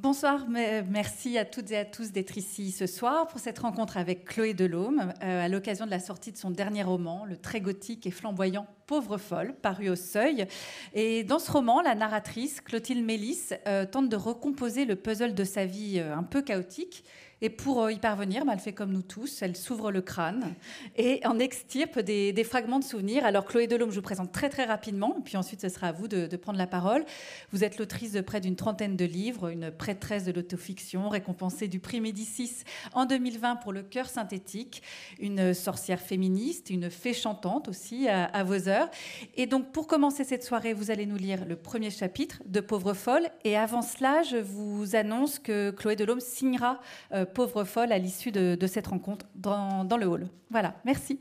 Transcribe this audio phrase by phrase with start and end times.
[0.00, 4.26] Bonsoir, merci à toutes et à tous d'être ici ce soir pour cette rencontre avec
[4.26, 8.06] Chloé Delhomme euh, à l'occasion de la sortie de son dernier roman, le très gothique
[8.06, 10.46] et flamboyant Pauvre folle, paru au seuil.
[10.94, 15.42] Et dans ce roman, la narratrice, Clotilde Mélis, euh, tente de recomposer le puzzle de
[15.42, 17.02] sa vie euh, un peu chaotique
[17.40, 20.54] et pour euh, y parvenir, bah, elle fait comme nous tous, elle s'ouvre le crâne
[20.96, 23.24] et en extirpe des, fragments de souvenirs.
[23.24, 26.08] Alors Chloé Delhomme, je vous présente très très rapidement, puis ensuite ce sera à vous
[26.08, 27.04] de, prendre la parole.
[27.52, 31.78] Vous êtes l'autrice de près d'une trentaine de livres, une prêtresse de l'autofiction, récompensée du
[31.78, 34.82] prix Médicis en 2020 pour le cœur synthétique,
[35.18, 38.88] une sorcière féministe, une fée chantante aussi à, vos heures.
[39.36, 42.94] Et donc pour commencer cette soirée, vous allez nous lire le premier chapitre de Pauvre
[42.94, 43.28] folle.
[43.44, 46.80] Et avant cela, je vous annonce que Chloé Delhomme signera
[47.12, 50.28] euh, pauvre folle à l'issue de, cette rencontre dans, le hall.
[50.50, 51.20] Voilà, merci.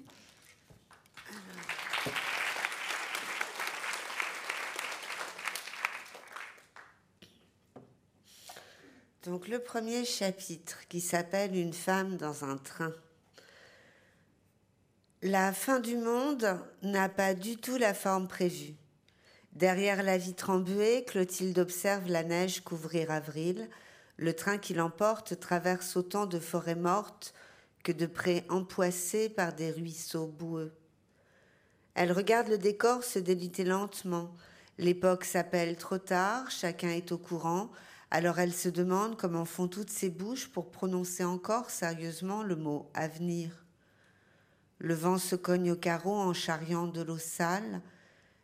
[9.24, 12.94] Donc le premier chapitre qui s'appelle Une femme dans un train.
[15.22, 18.76] La fin du monde n'a pas du tout la forme prévue.
[19.52, 23.68] Derrière la vitre embuée, Clotilde observe la neige couvrir avril,
[24.18, 27.34] le train qui l'emporte traverse autant de forêts mortes
[27.84, 30.74] que de prés empoissés par des ruisseaux boueux.
[31.94, 34.36] Elle regarde le décor se déliter lentement.
[34.78, 37.72] L'époque s'appelle trop tard, chacun est au courant,
[38.12, 42.90] alors elle se demande comment font toutes ses bouches pour prononcer encore sérieusement le mot
[42.94, 43.66] avenir.
[44.80, 47.82] Le vent se cogne au carreau en charriant de l'eau sale,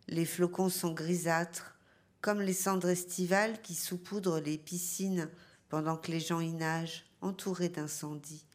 [0.07, 1.75] les flocons sont grisâtres,
[2.21, 5.29] comme les cendres estivales qui saupoudrent les piscines
[5.73, 8.45] pendant que les gens y nagent, entourés d'incendies.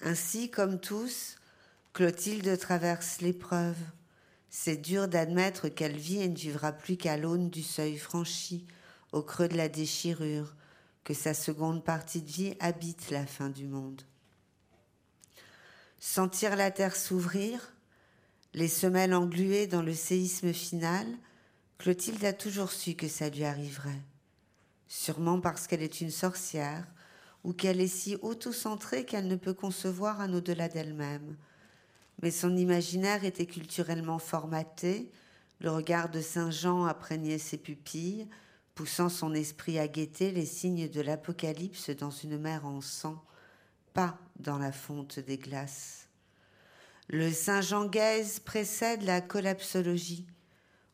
[0.00, 1.36] Ainsi, comme tous,
[1.92, 3.76] Clotilde traverse l'épreuve.
[4.50, 8.66] C'est dur d'admettre qu'elle vit et ne vivra plus qu'à l'aune du seuil franchi,
[9.12, 10.56] au creux de la déchirure,
[11.04, 14.02] que sa seconde partie de vie habite la fin du monde.
[16.00, 17.72] Sentir la terre s'ouvrir,
[18.54, 21.06] les semelles engluées dans le séisme final,
[21.78, 24.02] Clotilde a toujours su que ça lui arriverait
[24.94, 26.86] sûrement parce qu'elle est une sorcière,
[27.42, 31.36] ou qu'elle est si auto-centrée qu'elle ne peut concevoir un au-delà d'elle-même.
[32.22, 35.10] Mais son imaginaire était culturellement formaté,
[35.58, 38.28] le regard de Saint Jean apprégnait ses pupilles,
[38.76, 43.22] poussant son esprit à guetter les signes de l'Apocalypse dans une mer en sang,
[43.94, 46.08] pas dans la fonte des glaces.
[47.08, 50.26] Le Saint Jean gaise précède la collapsologie,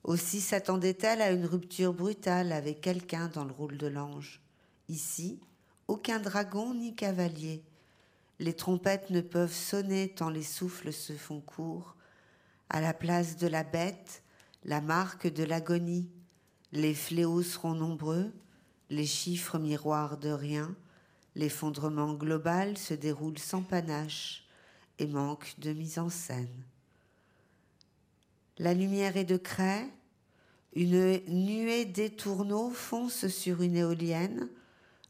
[0.05, 4.41] aussi s'attendait-elle à une rupture brutale avec quelqu'un dans le rôle de l'ange.
[4.89, 5.41] Ici,
[5.89, 7.63] aucun dragon ni cavalier.
[8.39, 11.97] Les trompettes ne peuvent sonner tant les souffles se font courts.
[12.71, 14.23] À la place de la bête,
[14.65, 16.09] la marque de l'agonie.
[16.73, 18.33] Les fléaux seront nombreux,
[18.89, 20.75] les chiffres miroirs de rien.
[21.35, 24.47] L'effondrement global se déroule sans panache
[24.99, 26.65] et manque de mise en scène.
[28.61, 29.89] La lumière est de craie,
[30.75, 34.51] une nuée d'étourneaux fonce sur une éolienne.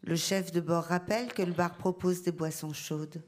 [0.05, 3.21] Le chef de bord rappelle que le bar propose des boissons chaudes.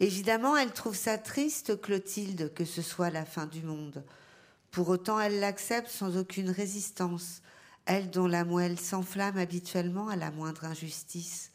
[0.00, 4.02] Évidemment, elle trouve ça triste, Clotilde, que ce soit la fin du monde.
[4.70, 7.42] Pour autant, elle l'accepte sans aucune résistance,
[7.84, 11.52] elle dont la moelle s'enflamme habituellement à la moindre injustice.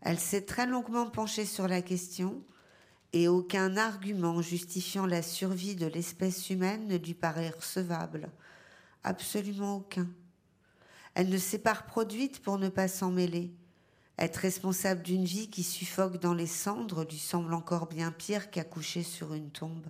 [0.00, 2.42] Elle s'est très longuement penchée sur la question,
[3.12, 8.30] et aucun argument justifiant la survie de l'espèce humaine ne lui paraît recevable.
[9.04, 10.08] Absolument aucun.
[11.14, 13.52] Elle ne s'est pas reproduite pour ne pas s'en mêler.
[14.18, 19.02] Être responsable d'une vie qui suffoque dans les cendres lui semble encore bien pire qu'accoucher
[19.02, 19.86] sur une tombe.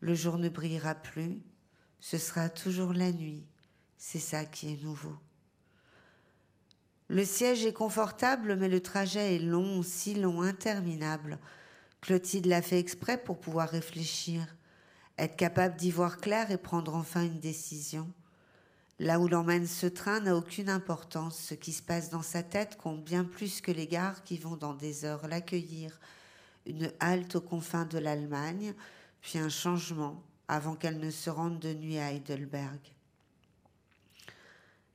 [0.00, 1.40] Le jour ne brillera plus,
[2.00, 3.44] ce sera toujours la nuit.
[3.98, 5.16] C'est ça qui est nouveau.
[7.08, 11.38] Le siège est confortable, mais le trajet est long, si long, interminable.
[12.00, 14.56] Clotilde l'a fait exprès pour pouvoir réfléchir,
[15.18, 18.10] être capable d'y voir clair et prendre enfin une décision.
[18.98, 21.38] Là où l'emmène ce train n'a aucune importance.
[21.38, 24.56] Ce qui se passe dans sa tête compte bien plus que les gares qui vont
[24.56, 25.98] dans des heures l'accueillir.
[26.66, 28.74] Une halte aux confins de l'Allemagne,
[29.22, 32.80] puis un changement avant qu'elle ne se rende de nuit à Heidelberg.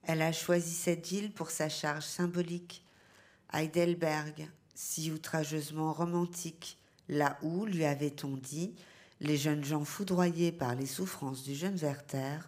[0.03, 2.85] Elle a choisi cette ville pour sa charge symbolique.
[3.53, 6.77] Heidelberg, si outrageusement romantique,
[7.09, 8.73] là où, lui avait-on dit,
[9.21, 12.39] les jeunes gens foudroyés par les souffrances du jeune Werther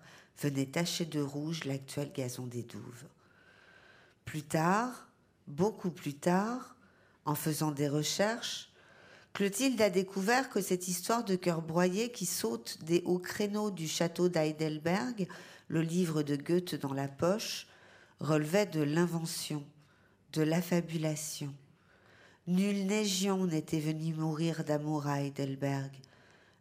[0.42, 3.06] venaient tacher de rouge l'actuel gazon des douves.
[4.26, 5.08] Plus tard,
[5.48, 6.76] beaucoup plus tard,
[7.26, 8.72] en faisant des recherches,
[9.34, 13.88] Clotilde a découvert que cette histoire de cœur broyé qui saute des hauts créneaux du
[13.88, 15.28] château d'Heidelberg,
[15.68, 17.68] le livre de Goethe dans la poche,
[18.20, 19.64] relevait de l'invention,
[20.34, 21.54] de l'affabulation.
[22.48, 25.92] Nul Négion n'était venu mourir d'amour à Heidelberg.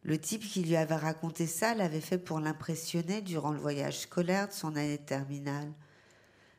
[0.02, 4.48] Le type qui lui avait raconté ça l'avait fait pour l'impressionner durant le voyage scolaire
[4.48, 5.72] de son année terminale.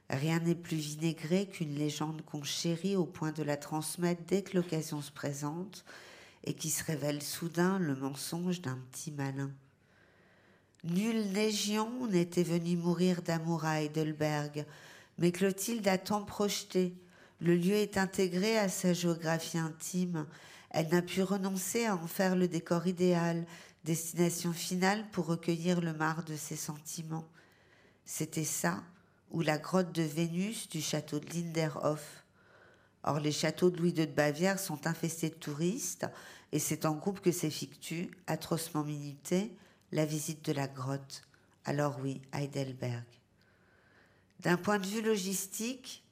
[0.09, 4.56] Rien n'est plus vinaigré qu'une légende qu'on chérit au point de la transmettre dès que
[4.56, 5.83] l'occasion se présente
[6.45, 9.51] et qui se révèle soudain le mensonge d'un petit malin.
[10.85, 14.65] Nul Négion n'était venu mourir d'amour à Heidelberg,
[15.18, 16.95] mais Clotilde a tant projeté.
[17.39, 20.25] Le lieu est intégré à sa géographie intime
[20.69, 23.45] elle n'a pu renoncer à en faire le décor idéal,
[23.84, 27.28] destination finale pour recueillir le mar de ses sentiments.
[28.06, 28.84] C'était ça,
[29.31, 32.24] ou la grotte de Vénus du château de Linderhof.
[33.04, 36.06] Or, les châteaux de Louis II de Bavière sont infestés de touristes,
[36.51, 39.56] et c'est en groupe que s'effectue, atrocement minuté,
[39.92, 41.24] la visite de la grotte.
[41.66, 43.06] Alors oui, Heidelberg.
[44.42, 46.04] D'un point de vue logistique,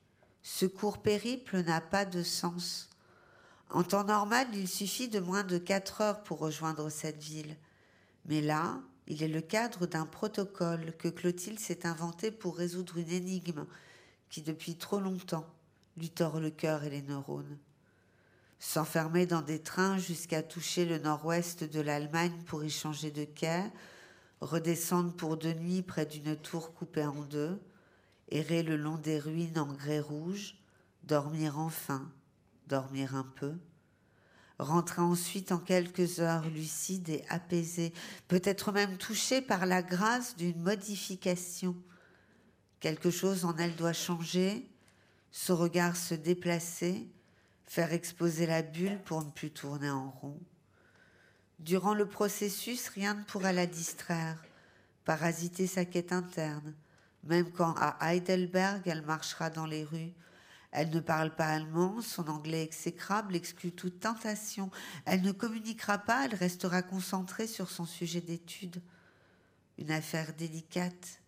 [0.48, 2.88] ce court périple n'a pas de sens.
[3.72, 7.58] En temps normal, il suffit de moins de quatre heures pour rejoindre cette ville.
[8.26, 13.10] Mais là, il est le cadre d'un protocole que Clotilde s'est inventé pour résoudre une
[13.10, 13.66] énigme
[14.30, 15.48] qui, depuis trop longtemps,
[15.98, 17.58] lui tord le cœur et les neurones.
[18.60, 23.64] S'enfermer dans des trains jusqu'à toucher le nord-ouest de l'Allemagne pour y changer de quai,
[24.42, 27.60] redescendre pour deux nuits près d'une tour coupée en deux,
[28.30, 30.56] errer le long des ruines en grès rouge,
[31.04, 32.12] dormir enfin,
[32.68, 33.54] dormir un peu,
[34.60, 37.94] rentrer ensuite en quelques heures lucide et apaisé,
[38.28, 41.76] peut-être même touché par la grâce d'une modification.
[42.80, 44.68] Quelque chose en elle doit changer,
[45.32, 47.08] ce regard se déplacer,
[47.66, 50.40] faire exposer la bulle pour ne plus tourner en rond.
[51.60, 54.44] Durant le processus, rien ne pourra la distraire,
[55.04, 56.74] parasiter sa quête interne,
[57.26, 60.14] même quand à Heidelberg elle marchera dans les rues,
[60.78, 64.70] elle ne parle pas allemand, son anglais exécrable exclut toute tentation.
[65.06, 68.82] Elle ne communiquera pas, elle restera concentrée sur son sujet d'étude.
[69.78, 71.22] Une affaire délicate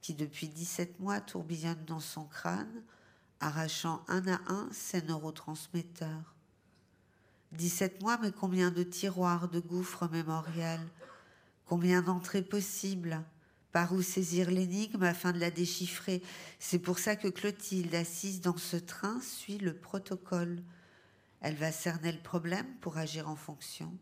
[0.00, 2.82] qui depuis 17 mois tourbillonne dans son crâne,
[3.40, 6.34] arrachant un à un ses neurotransmetteurs.
[7.52, 10.88] 17 mois, mais combien de tiroirs, de gouffres mémoriels,
[11.66, 13.22] combien d'entrées possibles?
[13.76, 16.22] Par où saisir l'énigme afin de la déchiffrer.
[16.58, 20.62] C'est pour ça que Clotilde, assise dans ce train, suit le protocole.
[21.42, 23.92] Elle va cerner le problème pour agir en fonction.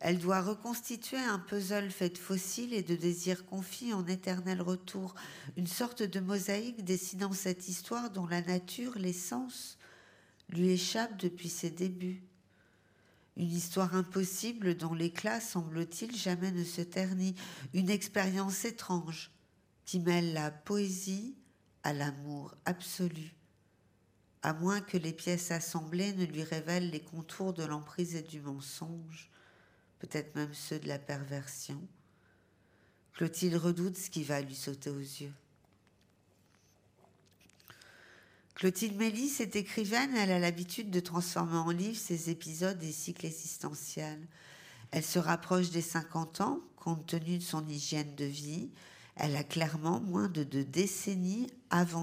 [0.00, 5.14] Elle doit reconstituer un puzzle fait de fossiles et de désirs confis en éternel retour,
[5.58, 9.76] une sorte de mosaïque dessinant cette histoire dont la nature, l'essence,
[10.48, 12.22] lui échappe depuis ses débuts.
[13.36, 17.34] Une histoire impossible dont l'éclat, semble-t-il, jamais ne se ternit.
[17.72, 19.32] Une expérience étrange
[19.84, 21.36] qui mêle la poésie
[21.82, 23.34] à l'amour absolu.
[24.42, 28.40] À moins que les pièces assemblées ne lui révèlent les contours de l'emprise et du
[28.40, 29.30] mensonge,
[29.98, 31.80] peut-être même ceux de la perversion.
[33.14, 35.32] Clotilde redoute ce qui va lui sauter aux yeux.
[38.54, 43.26] Clotilde Mélis est écrivaine, elle a l'habitude de transformer en livre ses épisodes et cycles
[43.26, 44.24] existentiels.
[44.92, 48.70] Elle se rapproche des 50 ans, compte tenu de son hygiène de vie.
[49.16, 51.48] Elle a clairement moins de deux décennies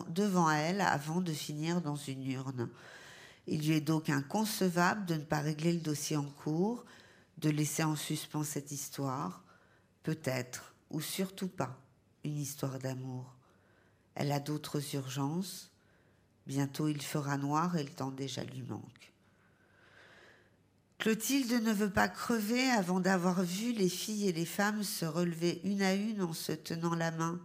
[0.09, 2.69] devant elle avant de finir dans une urne.
[3.48, 6.84] Il lui est donc inconcevable de ne pas régler le dossier en cours,
[7.38, 9.41] de laisser en suspens cette histoire,
[10.03, 11.79] peut-être, ou surtout pas,
[12.25, 13.38] une histoire d'amour.
[14.15, 15.71] Elle a d'autres urgences,
[16.51, 19.13] Bientôt il fera noir et le temps déjà lui manque.
[21.00, 25.62] Clotilde ne veut pas crever avant d'avoir vu les filles et les femmes se relever
[25.63, 27.39] une à une en se tenant la main.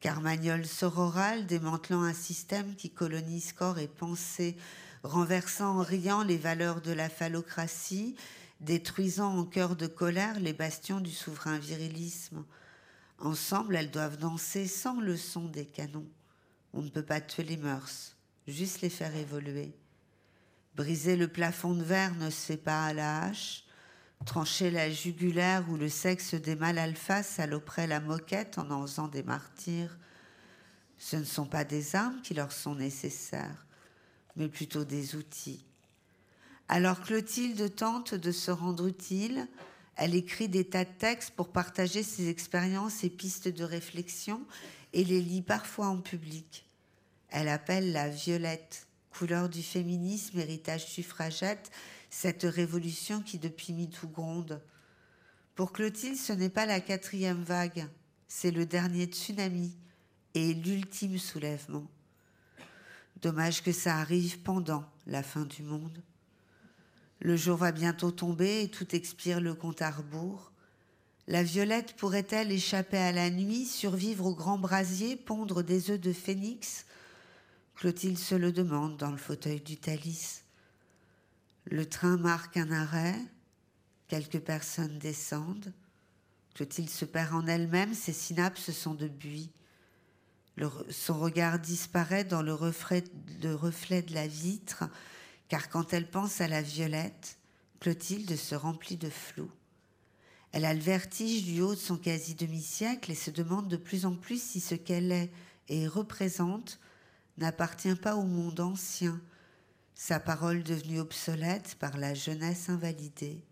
[0.00, 4.54] Carmagnole sororal démantelant un système qui colonise corps et pensée,
[5.02, 8.16] renversant en riant les valeurs de la phallocratie,
[8.60, 12.44] détruisant en cœur de colère les bastions du souverain virilisme.
[13.18, 16.10] Ensemble, elles doivent danser sans le son des canons.
[16.72, 19.74] On ne peut pas tuer les mœurs, juste les faire évoluer.
[20.76, 23.64] Briser le plafond de verre ne se fait pas à la hache.
[24.24, 29.08] Trancher la jugulaire ou le sexe des mâles alpha saloperait la moquette en en faisant
[29.08, 29.96] des martyrs.
[30.98, 33.66] Ce ne sont pas des armes qui leur sont nécessaires,
[34.36, 35.64] mais plutôt des outils.
[36.68, 39.48] Alors Clotilde tente de se rendre utile.
[39.96, 44.46] Elle écrit des tas de textes pour partager ses expériences et pistes de réflexion
[44.92, 46.68] et les lit parfois en public.
[47.28, 51.70] Elle appelle la violette, couleur du féminisme, héritage suffragette,
[52.10, 54.60] cette révolution qui depuis MeToo gronde.
[55.54, 57.86] Pour Clotilde, ce n'est pas la quatrième vague,
[58.26, 59.76] c'est le dernier tsunami
[60.34, 61.86] et l'ultime soulèvement.
[63.22, 66.02] Dommage que ça arrive pendant la fin du monde.
[67.18, 70.49] Le jour va bientôt tomber et tout expire le compte à rebours.
[71.30, 76.12] La violette pourrait-elle échapper à la nuit, survivre au grand brasier, pondre des œufs de
[76.12, 76.86] phénix?
[77.76, 80.42] Clotilde se le demande dans le fauteuil du Thalys.
[81.66, 83.14] Le train marque un arrêt,
[84.08, 85.72] quelques personnes descendent.
[86.54, 89.52] Clotilde se perd en elle-même, ses synapses sont de buis.
[90.88, 93.04] son regard disparaît dans le reflet,
[93.40, 94.82] le reflet de la vitre,
[95.46, 97.38] car quand elle pense à la violette,
[97.78, 99.48] Clotilde se remplit de flou.
[100.52, 104.16] Elle a le vertige du haut de son quasi-demi-siècle et se demande de plus en
[104.16, 105.30] plus si ce qu'elle est
[105.68, 106.80] et représente
[107.38, 109.20] n'appartient pas au monde ancien,
[109.94, 113.44] sa parole devenue obsolète par la jeunesse invalidée.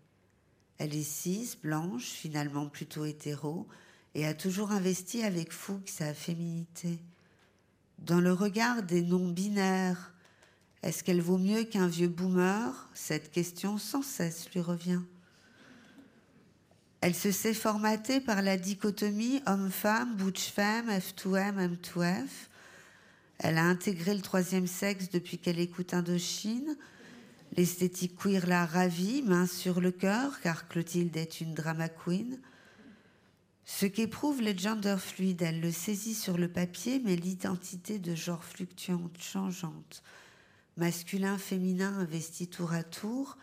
[0.77, 3.67] Elle est cise, blanche, finalement plutôt hétéro,
[4.15, 6.99] et a toujours investi avec fougue sa féminité.
[7.99, 10.13] Dans le regard des non-binaires,
[10.81, 12.89] est-ce qu'elle vaut mieux qu'un vieux boomer?
[12.93, 15.01] Cette question sans cesse lui revient.
[17.01, 22.27] Elle se sait formatée par la dichotomie homme-femme, butch-femme, F2M, M2F.
[23.37, 26.75] Elle a intégré le troisième sexe depuis qu'elle écoute Indochine.
[27.55, 32.37] L'esthétique queer l'a ravie, main sur le cœur, car Clotilde est une drama queen.
[33.63, 38.43] Ce qu'éprouvent les gender fluides, elle le saisit sur le papier, mais l'identité de genre
[38.43, 40.03] fluctuante, changeante,
[40.75, 43.37] masculin, féminin, investi tour à tour,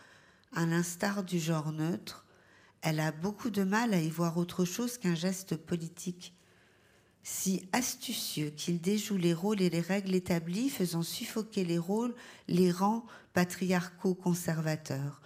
[0.53, 2.26] à l'instar du genre neutre,
[2.81, 6.33] elle a beaucoup de mal à y voir autre chose qu'un geste politique.
[7.23, 12.15] Si astucieux qu'il déjoue les rôles et les règles établies, faisant suffoquer les rôles,
[12.47, 15.21] les rangs patriarcaux conservateurs.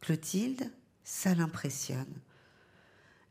[0.00, 0.72] Clotilde,
[1.04, 2.20] ça l'impressionne.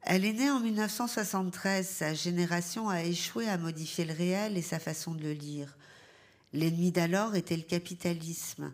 [0.02, 4.80] Elle est née en 1973, sa génération a échoué à modifier le réel et sa
[4.80, 5.78] façon de le lire.
[6.54, 8.72] L'ennemi d'alors était le capitalisme.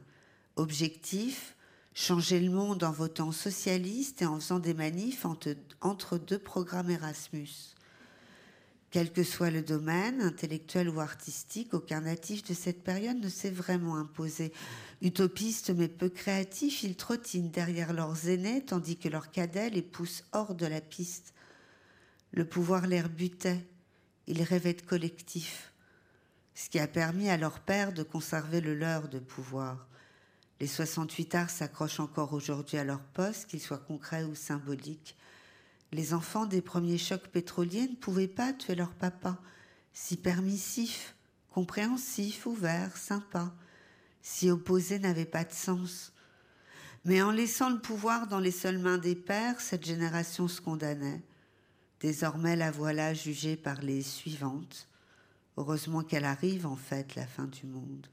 [0.58, 1.56] Objectif,
[1.94, 7.76] changer le monde en votant socialiste et en faisant des manifs entre, deux programmes Erasmus.
[8.92, 13.50] Quel que soit le domaine, intellectuel ou artistique, aucun natif de cette période ne s'est
[13.50, 14.52] vraiment imposé.
[15.02, 20.26] Utopiste mais peu créatif, ils trottinent derrière leurs aînés tandis que leurs cadets les poussent
[20.34, 21.34] hors de la piste.
[22.32, 23.66] Le pouvoir les rebutait,
[24.28, 25.72] ils rêvaient de collectif,
[26.54, 29.88] ce qui a permis à leur père de conserver le leur de pouvoir.
[30.62, 35.18] Les 68 arts s'accrochent encore aujourd'hui à leur poste, qu'ils soient concrets ou symboliques.
[35.92, 39.40] Les enfants des premiers chocs pétroliers ne pouvaient pas tuer leur papa,
[39.92, 41.16] si permissif,
[41.50, 43.52] compréhensif, ouvert, sympa,
[44.22, 46.14] si opposé n'avait pas de sens.
[47.06, 51.24] Mais en laissant le pouvoir dans les seules mains des pères, cette génération se condamnait.
[52.02, 54.88] Désormais, la voilà jugée par les suivantes.
[55.58, 58.06] Heureusement qu'elle arrive, en fait, la fin du monde.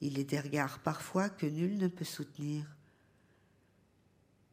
[0.00, 2.64] Il est des regards parfois que nul ne peut soutenir.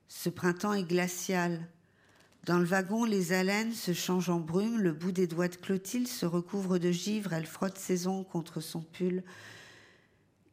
[0.08, 1.68] Ce printemps est glacial.
[2.46, 6.08] Dans le wagon, les haleines se changent en brume, le bout des doigts de Clotilde
[6.08, 9.24] se recouvre de givre, elle frotte ses ongles contre son pull.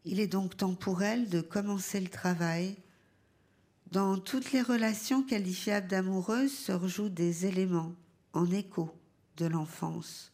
[0.05, 2.77] Il est donc temps pour elle de commencer le travail.
[3.91, 7.95] Dans toutes les relations qualifiables d'amoureuses se rejouent des éléments
[8.33, 8.91] en écho
[9.37, 10.32] de l'enfance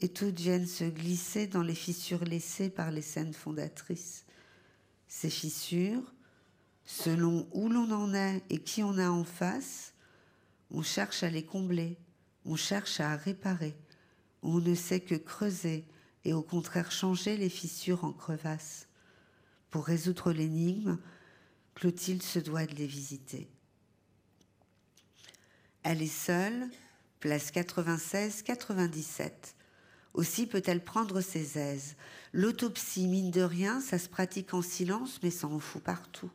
[0.00, 4.24] et toutes viennent se glisser dans les fissures laissées par les scènes fondatrices.
[5.08, 6.14] Ces fissures,
[6.84, 9.92] selon où l'on en est et qui on a en face,
[10.70, 11.98] on cherche à les combler,
[12.44, 13.76] on cherche à réparer,
[14.42, 15.84] on ne sait que creuser
[16.24, 18.88] et au contraire changer les fissures en crevasses.
[19.70, 20.98] Pour résoudre l'énigme,
[21.74, 23.48] Clotilde se doit de les visiter.
[25.82, 26.68] Elle est seule,
[27.20, 29.54] place 96-97,
[30.14, 31.96] aussi peut-elle prendre ses aises.
[32.32, 36.30] L'autopsie, mine de rien, ça se pratique en silence, mais ça en fout partout.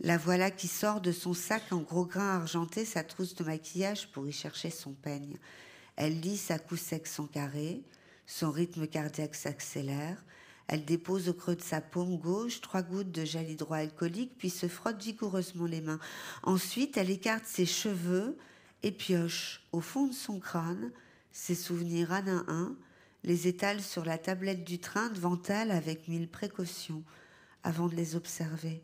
[0.00, 4.10] La voilà qui sort de son sac en gros grains argentés sa trousse de maquillage
[4.12, 5.36] pour y chercher son peigne.
[5.96, 7.82] Elle lit sa coup sec son carré,
[8.26, 10.24] son rythme cardiaque s'accélère.
[10.68, 14.68] Elle dépose au creux de sa paume gauche trois gouttes de gel hydroalcoolique, puis se
[14.68, 15.98] frotte vigoureusement les mains.
[16.44, 18.38] Ensuite, elle écarte ses cheveux
[18.82, 20.92] et pioche au fond de son crâne
[21.32, 22.76] ses souvenirs un à un,
[23.24, 27.02] les étale sur la tablette du train devant elle avec mille précautions
[27.62, 28.82] avant de les observer.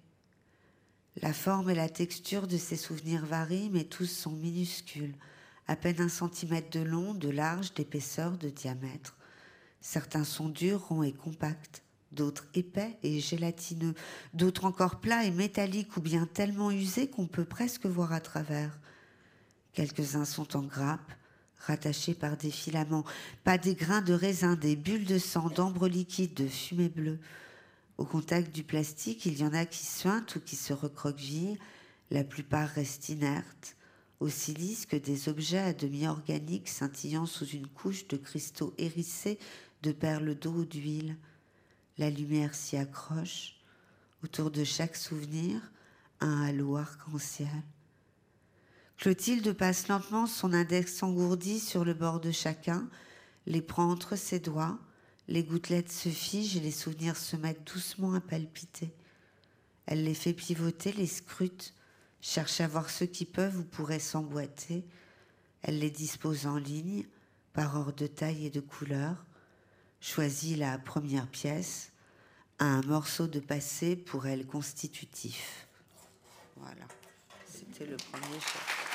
[1.22, 5.14] La forme et la texture de ces souvenirs varient, mais tous sont minuscules,
[5.66, 9.16] à peine un centimètre de long, de large, d'épaisseur, de diamètre.
[9.80, 13.94] Certains sont durs, ronds et compacts, d'autres épais et gélatineux,
[14.34, 18.78] d'autres encore plats et métalliques ou bien tellement usés qu'on peut presque voir à travers.
[19.72, 21.12] Quelques-uns sont en grappe,
[21.58, 23.04] rattachés par des filaments,
[23.44, 27.18] pas des grains de raisin, des bulles de sang, d'ambre liquide, de fumée bleue.
[27.98, 31.58] Au contact du plastique, il y en a qui suintent ou qui se recroquevillent,
[32.10, 33.76] la plupart restent inertes,
[34.20, 39.38] aussi lisses que des objets à demi organiques scintillant sous une couche de cristaux hérissés
[39.82, 41.16] de perles d'eau ou d'huile.
[41.98, 43.56] La lumière s'y accroche.
[44.22, 45.60] Autour de chaque souvenir,
[46.20, 47.48] un halo arc-en-ciel.
[48.98, 52.88] Clotilde passe lentement son index engourdi sur le bord de chacun,
[53.46, 54.78] les prend entre ses doigts,
[55.28, 58.92] les gouttelettes se figent et les souvenirs se mettent doucement à palpiter.
[59.86, 61.74] Elle les fait pivoter, les scrute,
[62.20, 64.84] cherche à voir ceux qui peuvent ou pourraient s'emboîter.
[65.62, 67.06] Elle les dispose en ligne,
[67.52, 69.24] par ordre de taille et de couleur,
[70.00, 71.90] choisit la première pièce,
[72.58, 75.66] un morceau de passé pour elle constitutif.
[76.56, 76.86] Voilà,
[77.46, 78.85] c'était le premier chapitre.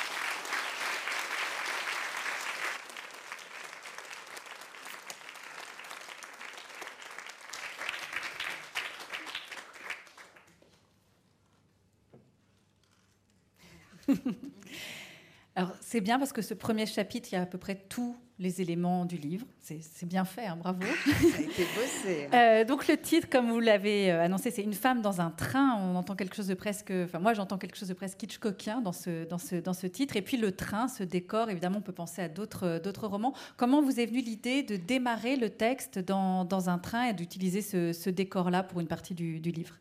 [15.55, 18.15] Alors, c'est bien parce que ce premier chapitre, il y a à peu près tous
[18.39, 19.45] les éléments du livre.
[19.59, 20.81] C'est bien fait, hein, bravo.
[21.05, 22.27] Ça a été bossé.
[22.31, 22.35] Hein.
[22.35, 25.77] Euh, donc, le titre, comme vous l'avez euh, annoncé, c'est Une femme dans un train.
[25.77, 26.91] On entend quelque chose de presque.
[26.91, 30.15] Enfin, moi, j'entends quelque chose de presque Hitchcockien dans ce, dans, ce, dans ce titre.
[30.15, 33.33] Et puis, le train, ce décor, évidemment, on peut penser à d'autres romans.
[33.57, 37.61] Comment vous est venue l'idée de démarrer le texte dans, dans un train et d'utiliser
[37.61, 39.75] ce, ce décor-là pour une partie du, du livre?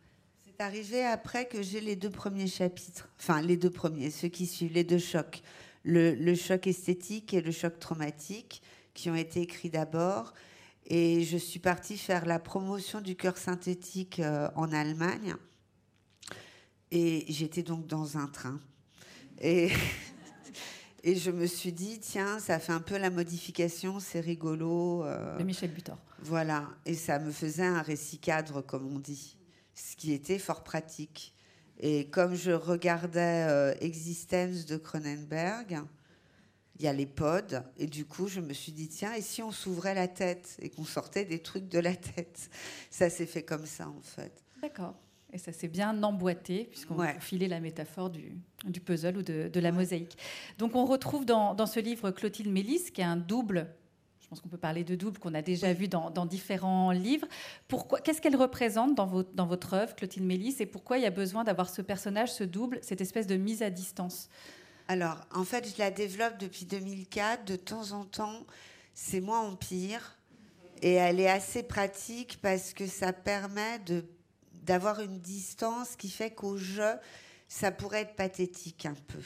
[0.60, 4.46] C'est arrivé après que j'ai les deux premiers chapitres, enfin les deux premiers, ceux qui
[4.46, 5.40] suivent, les deux chocs,
[5.84, 8.60] le, choc esthétique et le choc traumatique,
[8.92, 10.34] qui ont été écrits d'abord.
[10.84, 15.34] Et je suis partie faire la promotion du cœur synthétique euh, en Allemagne.
[16.90, 18.60] Et j'étais donc dans un train.
[19.40, 19.70] Et,
[21.04, 25.04] et je me suis dit, tiens, ça fait un peu la modification, c'est rigolo.
[25.06, 25.96] Euh, de Michel Butor.
[26.22, 26.68] Voilà.
[26.84, 29.38] Et ça me faisait un récit cadre, comme on dit
[29.80, 31.34] ce qui était fort pratique.
[31.78, 35.80] Et comme je regardais euh, Existence de Cronenberg,
[36.78, 39.42] il y a les pods, et du coup, je me suis dit, tiens, et si
[39.42, 42.50] on s'ouvrait la tête et qu'on sortait des trucs de la tête?
[42.90, 44.42] Ça s'est fait comme ça, en fait.
[44.62, 44.94] D'accord.
[45.32, 48.32] Et ça s'est bien emboîté, puisqu'on a filé la métaphore du,
[48.64, 50.18] du puzzle ou de, de, la mosaïque.
[50.58, 53.68] Donc, on retrouve dans, dans ce livre Clotilde Mélis, qui est un double
[54.30, 57.26] pense qu'on peut parler de double qu'on a déjà vu dans, différents livres.
[57.66, 61.06] Pourquoi Qu'est-ce qu'elle représente dans votre, dans votre œuvre, Clotilde Mélis, et pourquoi il y
[61.06, 64.28] a besoin d'avoir ce personnage, ce double, cette espèce de mise à distance?
[64.86, 67.44] Alors, en fait, je la développe depuis 2004.
[67.44, 68.46] De temps en temps,
[68.94, 70.16] c'est moins empire.
[70.80, 74.04] Et elle est assez pratique parce que ça permet de,
[74.62, 76.94] d'avoir une distance qui fait qu'au jeu,
[77.48, 79.22] ça pourrait être pathétique un peu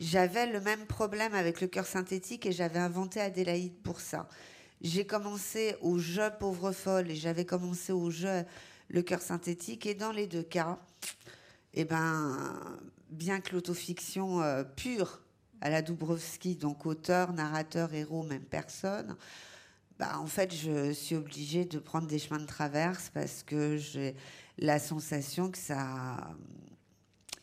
[0.00, 4.28] j'avais le même problème avec le cœur synthétique et j'avais inventé Adélaïde pour ça.
[4.80, 8.44] J'ai commencé au jeu pauvre folle et j'avais commencé au jeu
[8.88, 10.78] le cœur synthétique et dans les deux cas,
[11.74, 12.54] eh ben,
[13.10, 15.20] bien que l'autofiction euh, pure
[15.60, 19.16] à la Dubrovski, donc auteur, narrateur, héros, même personne,
[19.98, 24.14] bah, en fait, je suis obligée de prendre des chemins de traverse parce que j'ai
[24.58, 26.34] la sensation que ça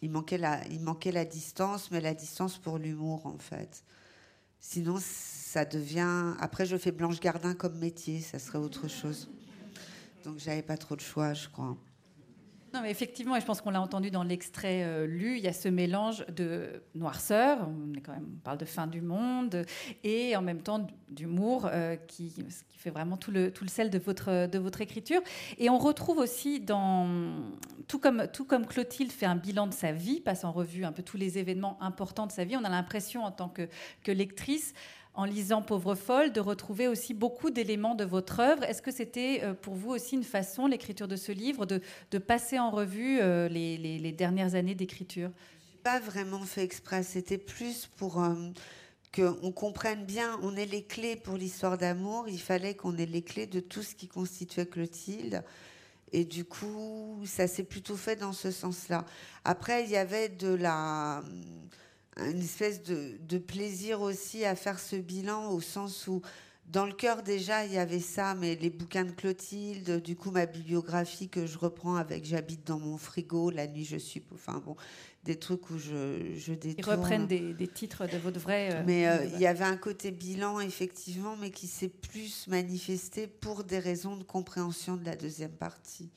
[0.01, 3.83] il manquait, la, il manquait la distance, mais la distance pour l'humour, en fait.
[4.59, 6.33] Sinon, ça devient.
[6.39, 9.29] Après, je fais Blanche Gardin comme métier, ça serait autre chose.
[10.23, 11.77] Donc, j'avais pas trop de choix, je crois.
[12.75, 15.47] Non, mais effectivement, et je pense qu'on l'a entendu dans l'extrait euh, lu, il y
[15.47, 19.65] a ce mélange de noirceur, on, quand on parle de fin du monde,
[20.03, 22.33] et en même temps d'humour euh, qui,
[22.77, 25.21] fait vraiment tout le, sel de votre, écriture.
[25.57, 27.07] Et on retrouve aussi, dans,
[27.87, 31.15] tout, comme, Clotilde fait un bilan de sa vie, passe en revue un peu tous
[31.15, 34.73] les événements importants de sa vie, on a l'impression en tant que lectrice
[35.15, 38.63] en lisant Pauvre folle, de retrouver aussi beaucoup d'éléments de votre œuvre.
[38.63, 41.81] Est-ce que c'était euh, pour vous aussi une façon, l'écriture de ce livre, de,
[42.17, 45.31] passer en revue euh, les, dernières années d'écriture?
[45.83, 48.33] Pas vraiment fait exprès, c'était plus pour euh,
[49.15, 53.21] qu'on comprenne bien, on ait les clés pour l'histoire d'amour, il fallait qu'on ait les
[53.21, 55.43] clés de tout ce qui constituait Clotilde.
[56.11, 59.05] Et du coup, ça s'est plutôt fait dans ce sens-là.
[59.43, 61.21] Après, il y avait de la
[62.17, 66.21] une espèce de, plaisir aussi à faire ce bilan au sens où
[66.67, 70.31] dans le cœur déjà il y avait ça, mais les bouquins de Clotilde, du coup
[70.31, 74.61] ma bibliographie que je reprends avec j'habite dans mon frigo, la nuit je suis, enfin
[74.65, 74.75] bon,
[75.25, 76.75] des trucs où je, je détourne.
[76.77, 78.73] Ils reprennent des, titres de votre vrai.
[78.73, 83.27] Euh, mais euh, il y avait un côté bilan effectivement, mais qui s'est plus manifesté
[83.27, 86.09] pour des raisons de compréhension de la deuxième partie.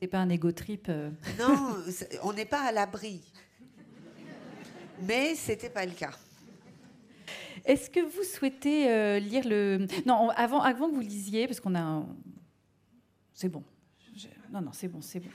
[0.00, 0.86] C'est pas un égo trip.
[0.88, 1.10] Euh.
[1.38, 1.76] Non,
[2.22, 3.20] on n'est pas à l'abri
[5.02, 6.12] mais c'était pas le cas.
[7.64, 9.86] Est-ce que vous souhaitez lire le...
[10.06, 12.04] Non, avant, avant que vous lisiez, parce qu'on a...
[13.34, 13.62] C'est bon.
[14.52, 15.28] Non, non, c'est bon, c'est bon.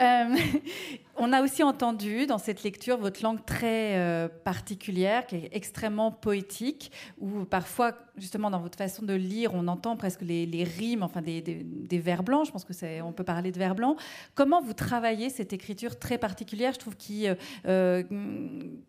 [0.00, 0.36] Euh,
[1.16, 6.10] on a aussi entendu dans cette lecture votre langue très euh, particulière, qui est extrêmement
[6.10, 11.22] poétique, où parfois, justement, dans votre façon de lire, on entend presque les, rimes, enfin
[11.22, 12.46] des, vers blancs.
[12.46, 14.00] Je pense que c'est, on peut parler de vers blancs.
[14.34, 16.72] Comment vous travaillez cette écriture très particulière?
[16.72, 17.28] Je trouve qui
[17.66, 18.02] euh,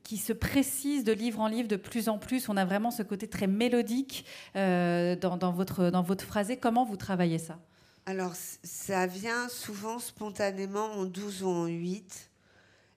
[0.01, 2.49] qui se précise de livre en livre de plus en plus.
[2.49, 6.57] On a vraiment ce côté très mélodique dans, dans, votre dans votre phrasé.
[6.57, 7.59] Comment vous travaillez ça?
[8.07, 12.31] Alors, ça vient souvent spontanément en 12 ou en 8.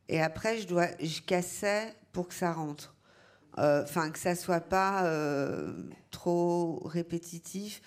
[0.09, 2.95] Et après, je, dois, je cassais pour que ça rentre.
[3.59, 5.73] Euh, enfin, que ça soit pas euh,
[6.13, 7.83] trop répétitif.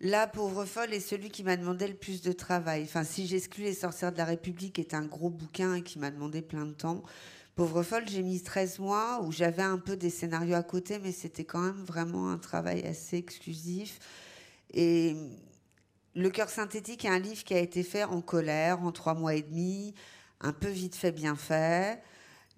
[0.00, 2.84] Là, Pauvre folle est celui qui m'a demandé le plus de travail.
[2.84, 6.42] Enfin, si j'exclus Les sorcières de la République, est un gros bouquin qui m'a demandé
[6.42, 7.02] plein de temps.
[7.56, 11.10] Pauvre folle, j'ai mis 13 mois où j'avais un peu des scénarios à côté, mais
[11.10, 13.98] c'était quand même vraiment un travail assez exclusif.
[14.72, 15.16] Et
[16.14, 19.34] le cœur synthétique est un livre qui a été fait en colère, en trois mois
[19.34, 19.94] et demi,
[20.40, 22.02] un peu vite fait, bien fait.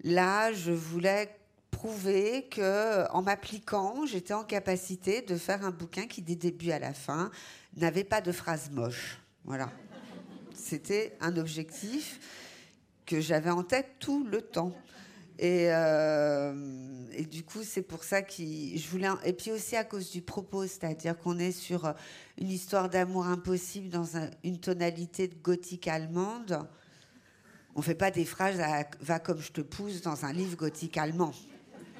[0.03, 1.35] Là, je voulais
[1.69, 6.79] prouver que, en m'appliquant, j'étais en capacité de faire un bouquin qui, des débuts à
[6.79, 7.31] la fin,
[7.77, 9.19] n'avait pas de phrases moches.
[9.45, 9.71] Voilà.
[10.53, 12.19] C'était un objectif
[13.05, 14.73] que j'avais en tête tout le temps.
[15.41, 16.53] Et, euh,
[17.13, 19.07] et du coup, c'est pour ça que je voulais.
[19.25, 21.95] Et puis aussi à cause du propos, c'est-à-dire qu'on est sur
[22.39, 24.05] une histoire d'amour impossible dans
[24.43, 26.59] une tonalité de gothique allemande.
[27.75, 30.95] On fait pas des phrases à va comme je te pousse dans un livre gothique
[30.97, 31.31] allemand.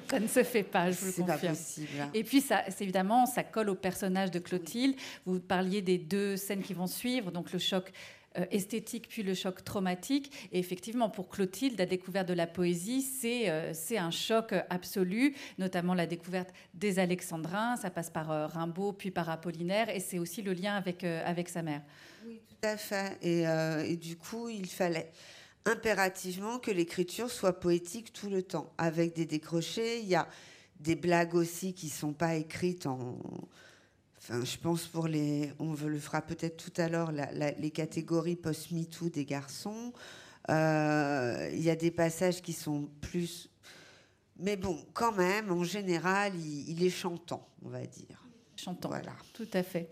[0.08, 1.40] Ça ne se fait pas, je vous le confirme.
[1.40, 1.88] Pas possible.
[2.14, 4.94] Et puis, ça, évidemment, ça colle au personnage de Clotilde.
[5.24, 9.34] Vous parliez des deux scènes qui vont suivre, donc le choc euh, esthétique puis le
[9.34, 10.48] choc traumatique.
[10.52, 15.94] Et effectivement, pour Clotilde, la découverte de la poésie, c'est euh, un choc absolu, notamment
[15.94, 17.76] la découverte des Alexandrins.
[17.76, 21.48] Ça passe par euh, Rimbaud puis par Apollinaire, et c'est aussi le lien avec, avec
[21.48, 21.82] sa mère.
[22.26, 23.18] Oui, tout à fait.
[23.22, 23.44] Et,
[23.90, 25.10] et du coup, il fallait
[25.64, 30.00] impérativement que l'écriture soit poétique tout le temps, avec des décrochés.
[30.00, 30.28] Il y a
[30.80, 33.18] des blagues aussi qui sont pas écrites en
[34.22, 39.08] Enfin, je pense pour les, on le fera peut-être tout à l'heure, les catégories post-MeToo
[39.08, 39.92] des garçons.
[40.48, 43.50] Euh, il y a des passages qui sont plus,
[44.38, 48.24] mais bon, quand même, en général, il, est chantant, on va dire.
[48.56, 48.90] Chantant.
[48.90, 49.12] Voilà.
[49.34, 49.88] Tout à fait.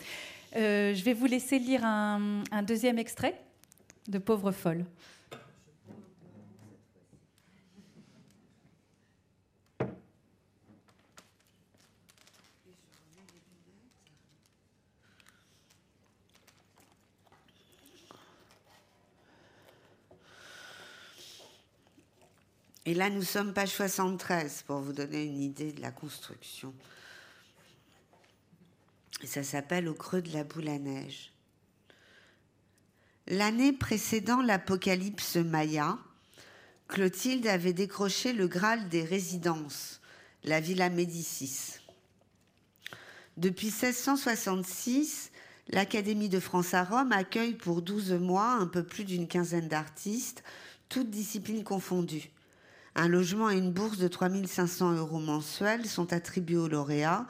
[0.55, 3.41] Euh, je vais vous laisser lire un, un deuxième extrait
[4.07, 4.85] de Pauvre folle.
[22.87, 26.73] Et là, nous sommes page 73 pour vous donner une idée de la construction.
[29.23, 31.33] ça s'appelle Au creux de la boule à neige.
[33.27, 35.99] L'année précédant l'apocalypse maya,
[36.89, 40.01] Clotilde avait décroché le Graal des résidences,
[40.43, 41.75] la Villa Médicis.
[43.37, 45.31] Depuis 1666,
[45.69, 50.43] l'Académie de France à Rome accueille pour 12 mois un peu plus d'une quinzaine d'artistes,
[50.89, 52.31] toutes disciplines confondues.
[52.97, 57.27] Un logement et une bourse de 3500 euros mensuels sont attribués aux lauréats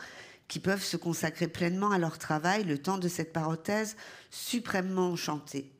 [0.49, 3.96] qui peuvent se consacrer pleinement à leur travail le temps de cette parenthèse
[4.31, 5.70] suprêmement enchantée.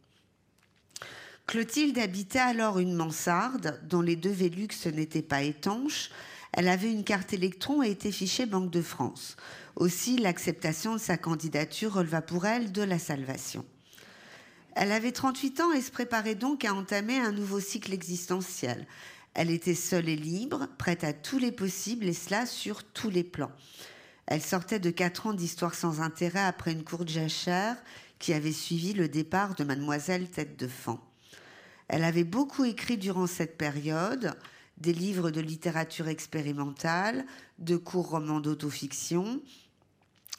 [1.47, 6.11] Clotilde habitait alors une mansarde dont les deux Vélux n'étaient pas étanches.
[6.53, 9.37] Elle avait une carte électron et était fichée Banque de France.
[9.75, 13.65] Aussi, l'acceptation de sa candidature releva pour elle de la salvation.
[14.77, 18.87] Elle avait 38 ans et se préparait donc à entamer un nouveau cycle existentiel.
[19.35, 23.25] Elle était seule et libre, prête à tous les possibles, et cela sur tous les
[23.25, 23.53] plans.
[24.27, 27.77] Elle sortait de quatre ans d'histoire sans intérêt après une courte jachère
[28.19, 30.99] qui avait suivi le départ de mademoiselle Tête de Fan.
[31.89, 34.37] Elle avait beaucoup écrit durant cette période,
[34.79, 37.25] des livres de littérature expérimentale,
[37.59, 39.43] de courts romans d'autofiction,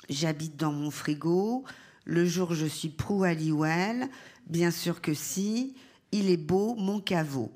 [0.10, 1.64] J'habite dans mon frigo,
[2.04, 3.34] Le jour je suis Prou à
[4.48, 5.76] Bien sûr que si,
[6.12, 7.52] Il est beau mon caveau.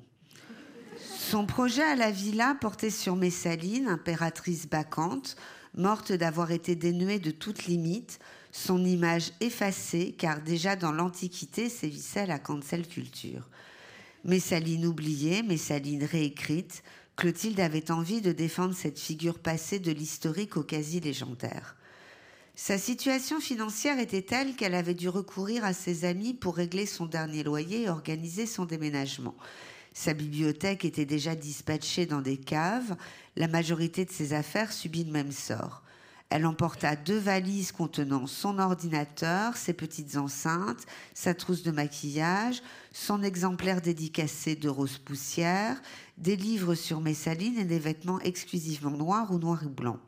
[1.28, 5.34] Son projet à la villa portait sur Messaline, impératrice bacchante,
[5.74, 8.20] morte d'avoir été dénuée de toute limite,
[8.52, 13.48] son image effacée, car déjà dans l'Antiquité sévissait la cancel culture.
[14.22, 16.84] Messaline oubliée, Messaline réécrite,
[17.16, 21.74] Clotilde avait envie de défendre cette figure passée de l'historique au quasi légendaire.
[22.54, 27.06] Sa situation financière était telle qu'elle avait dû recourir à ses amis pour régler son
[27.06, 29.34] dernier loyer et organiser son déménagement.
[29.98, 32.96] Sa bibliothèque était déjà dispatchée dans des caves.
[33.34, 35.82] La majorité de ses affaires subit le même sort.
[36.28, 43.22] Elle emporta deux valises contenant son ordinateur, ses petites enceintes, sa trousse de maquillage, son
[43.22, 45.80] exemplaire dédicacé de rose poussière,
[46.18, 50.00] des livres sur Messaline et des vêtements exclusivement noirs ou noirs et blancs.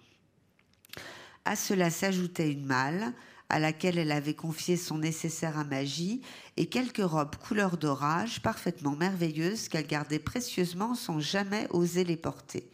[1.46, 3.14] À cela s'ajoutait une malle
[3.48, 6.20] à laquelle elle avait confié son nécessaire à magie
[6.56, 12.70] et quelques robes couleur d'orage parfaitement merveilleuses qu'elle gardait précieusement sans jamais oser les porter.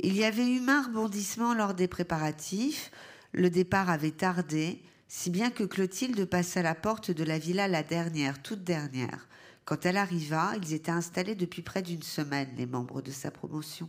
[0.00, 2.90] Il y avait eu un rebondissement lors des préparatifs.
[3.32, 7.82] Le départ avait tardé, si bien que Clotilde passa la porte de la villa la
[7.82, 9.28] dernière, toute dernière.
[9.64, 13.88] Quand elle arriva, ils étaient installés depuis près d'une semaine, les membres de sa promotion.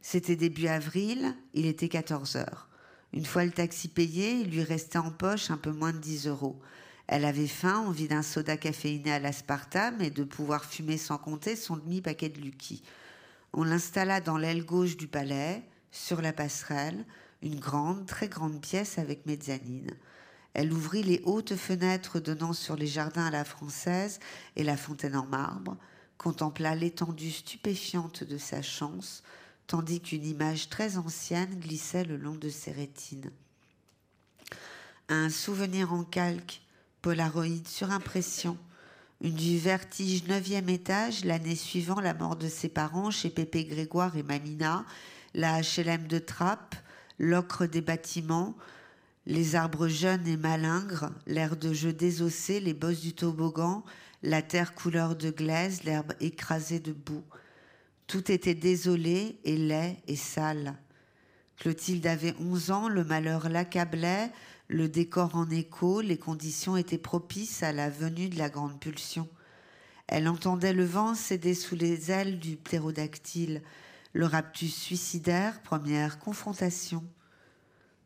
[0.00, 2.68] C'était début avril, il était 14 heures.
[3.12, 6.26] Une fois le taxi payé, il lui restait en poche un peu moins de 10
[6.26, 6.60] euros.
[7.06, 11.56] Elle avait faim, envie d'un soda caféiné à l'aspartame et de pouvoir fumer sans compter
[11.56, 12.82] son demi-paquet de Lucky.
[13.54, 17.06] On l'installa dans l'aile gauche du palais, sur la passerelle,
[17.42, 19.90] une grande, très grande pièce avec mezzanine.
[20.52, 24.18] Elle ouvrit les hautes fenêtres donnant sur les jardins à la française
[24.56, 25.76] et la fontaine en marbre,
[26.18, 29.22] contempla l'étendue stupéfiante de sa chance,
[29.68, 33.30] tandis qu'une image très ancienne glissait le long de ses rétines.
[35.08, 36.62] Un souvenir en calque,
[37.02, 38.58] polaroïde sur impression,
[39.20, 44.16] une du vertige neuvième étage l'année suivant la mort de ses parents chez Pépé Grégoire
[44.16, 44.84] et Mamina,
[45.34, 46.76] la HLM de Trappes,
[47.18, 48.56] l'ocre des bâtiments,
[49.26, 53.84] les arbres jeunes et malingres, l'air de jeu désossé, les bosses du toboggan,
[54.22, 57.24] la terre couleur de glaise, l'herbe écrasée de boue.
[58.08, 60.78] Tout était désolé et laid et sale.
[61.58, 64.32] Clotilde avait onze ans, le malheur l'accablait,
[64.66, 69.28] le décor en écho, les conditions étaient propices à la venue de la grande pulsion.
[70.06, 73.62] Elle entendait le vent céder sous les ailes du ptérodactyle,
[74.14, 77.04] le raptus suicidaire, première confrontation.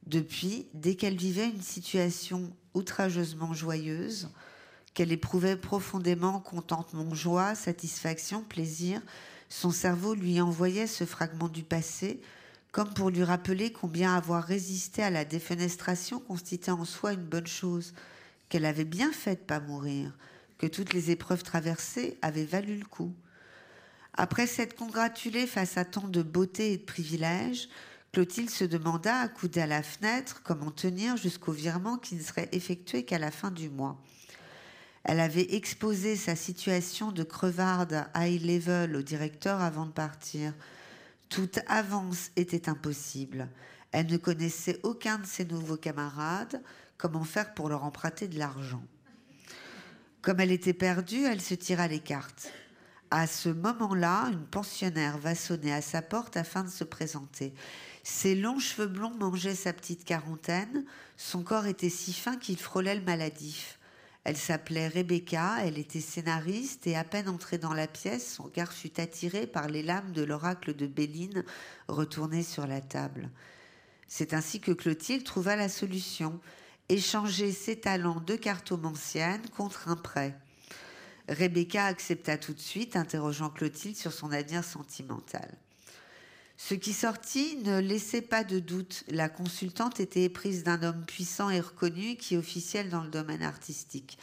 [0.09, 4.31] Depuis, dès qu'elle vivait une situation outrageusement joyeuse,
[4.95, 9.01] qu'elle éprouvait profondément contentement, joie, satisfaction, plaisir,
[9.53, 12.23] son cerveau lui envoyait ce fragment du passé
[12.73, 17.47] comme pour lui rappeler combien avoir résisté à la défenestration constituait en soi une bonne
[17.47, 17.93] chose,
[18.49, 20.17] qu'elle avait bien fait de pas mourir,
[20.57, 23.13] que toutes les épreuves traversées avaient valu le coup.
[24.15, 27.69] Après s'être congratulée face à tant de beauté et de privilèges,
[28.13, 33.05] Clotilde se demanda, accoudée à la fenêtre, comment tenir jusqu'au virement qui ne serait effectué
[33.05, 34.01] qu'à la fin du mois.
[35.05, 40.55] Elle avait exposé sa situation de crevarde high level au directeur avant de partir.
[41.29, 43.49] Toute avance était impossible.
[43.91, 46.63] Elle ne connaissait aucun de ses nouveaux camarades.
[46.99, 48.83] Comment faire pour leur emprunter de l'argent?
[50.23, 52.53] Comme elle était perdue, elle se tira les cartes.
[53.11, 57.53] À ce moment-là, une pensionnaire va sonner à sa porte afin de se présenter.
[58.05, 60.85] Ses longs cheveux blonds mangeaient sa petite quarantaine.
[61.17, 63.79] Son corps était si fin qu'il frôlait le maladif.
[64.25, 68.73] Elle s'appelait Rebecca, elle était scénariste et à peine entrée dans la pièce, son regard
[68.73, 71.45] fut attiré par les lames de l'oracle de Béline
[71.89, 73.31] retournées sur la table.
[74.07, 76.39] C'est ainsi que Clotilde trouva la solution,
[76.89, 80.39] échanger ses talents de cartomancienne contre un prêt.
[81.29, 85.59] Rebecca accepta tout de suite, interrogeant Clotilde sur son avenir sentimental.
[86.57, 89.05] Ce qui sortit ne laissait pas de doute.
[89.09, 94.19] La consultante était éprise d'un homme puissant et reconnu qui officiel dans le domaine artistique.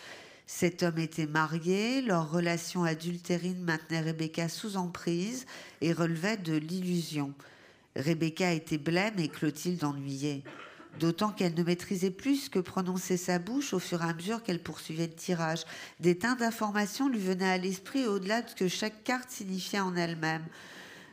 [0.51, 5.45] Cet homme était marié, leur relation adultérine maintenait Rebecca sous emprise
[5.81, 7.33] et relevait de l'illusion.
[7.95, 10.43] Rebecca était blême et Clotilde ennuyée.
[10.99, 14.63] D'autant qu'elle ne maîtrisait plus que prononcer sa bouche au fur et à mesure qu'elle
[14.63, 15.65] poursuivait le tirage.
[15.99, 19.95] Des teints d'informations lui venaient à l'esprit au-delà de ce que chaque carte signifiait en
[19.95, 20.45] elle-même.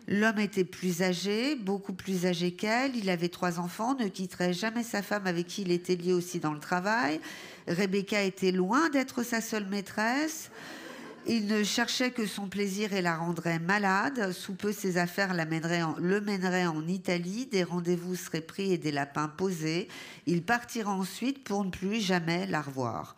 [0.08, 2.94] L'homme était plus âgé, beaucoup plus âgé qu'elle.
[2.94, 6.38] Il avait trois enfants, ne quitterait jamais sa femme avec qui il était lié aussi
[6.38, 7.20] dans le travail.
[7.66, 10.50] Rebecca était loin d'être sa seule maîtresse.
[11.28, 14.30] Il ne cherchait que son plaisir et la rendrait malade.
[14.30, 17.46] Sous peu, ses affaires le mèneraient en Italie.
[17.46, 19.88] Des rendez-vous seraient pris et des lapins posés.
[20.26, 23.16] Il partira ensuite pour ne plus jamais la revoir.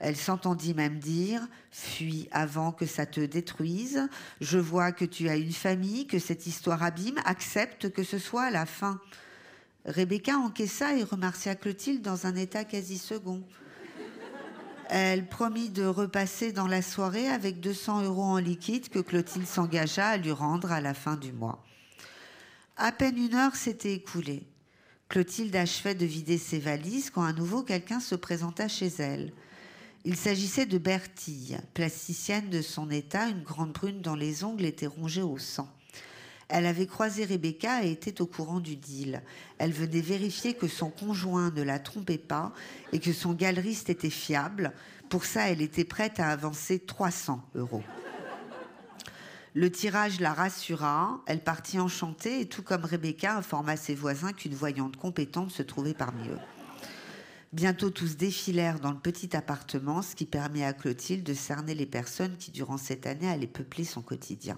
[0.00, 4.08] Elle s'entendit même dire Fuis avant que ça te détruise.
[4.40, 7.20] Je vois que tu as une famille, que cette histoire abîme.
[7.26, 8.98] Accepte que ce soit la fin.
[9.84, 13.42] Rebecca encaissa et remercia Clotilde dans un état quasi second.
[14.88, 20.08] Elle promit de repasser dans la soirée avec 200 euros en liquide que Clotilde s'engagea
[20.08, 21.62] à lui rendre à la fin du mois.
[22.76, 24.46] À peine une heure s'était écoulée.
[25.08, 29.32] Clotilde achevait de vider ses valises quand à nouveau quelqu'un se présenta chez elle.
[30.06, 34.86] Il s'agissait de Bertille, plasticienne de son état, une grande brune dont les ongles étaient
[34.86, 35.68] rongés au sang.
[36.48, 39.22] Elle avait croisé Rebecca et était au courant du deal.
[39.58, 42.52] Elle venait vérifier que son conjoint ne la trompait pas
[42.92, 44.72] et que son galeriste était fiable.
[45.10, 47.84] Pour ça, elle était prête à avancer 300 euros.
[49.54, 54.54] Le tirage la rassura, elle partit enchantée et tout comme Rebecca informa ses voisins qu'une
[54.54, 56.38] voyante compétente se trouvait parmi eux.
[57.52, 61.86] Bientôt tous défilèrent dans le petit appartement, ce qui permet à Clotilde de cerner les
[61.86, 64.56] personnes qui, durant cette année, allaient peupler son quotidien.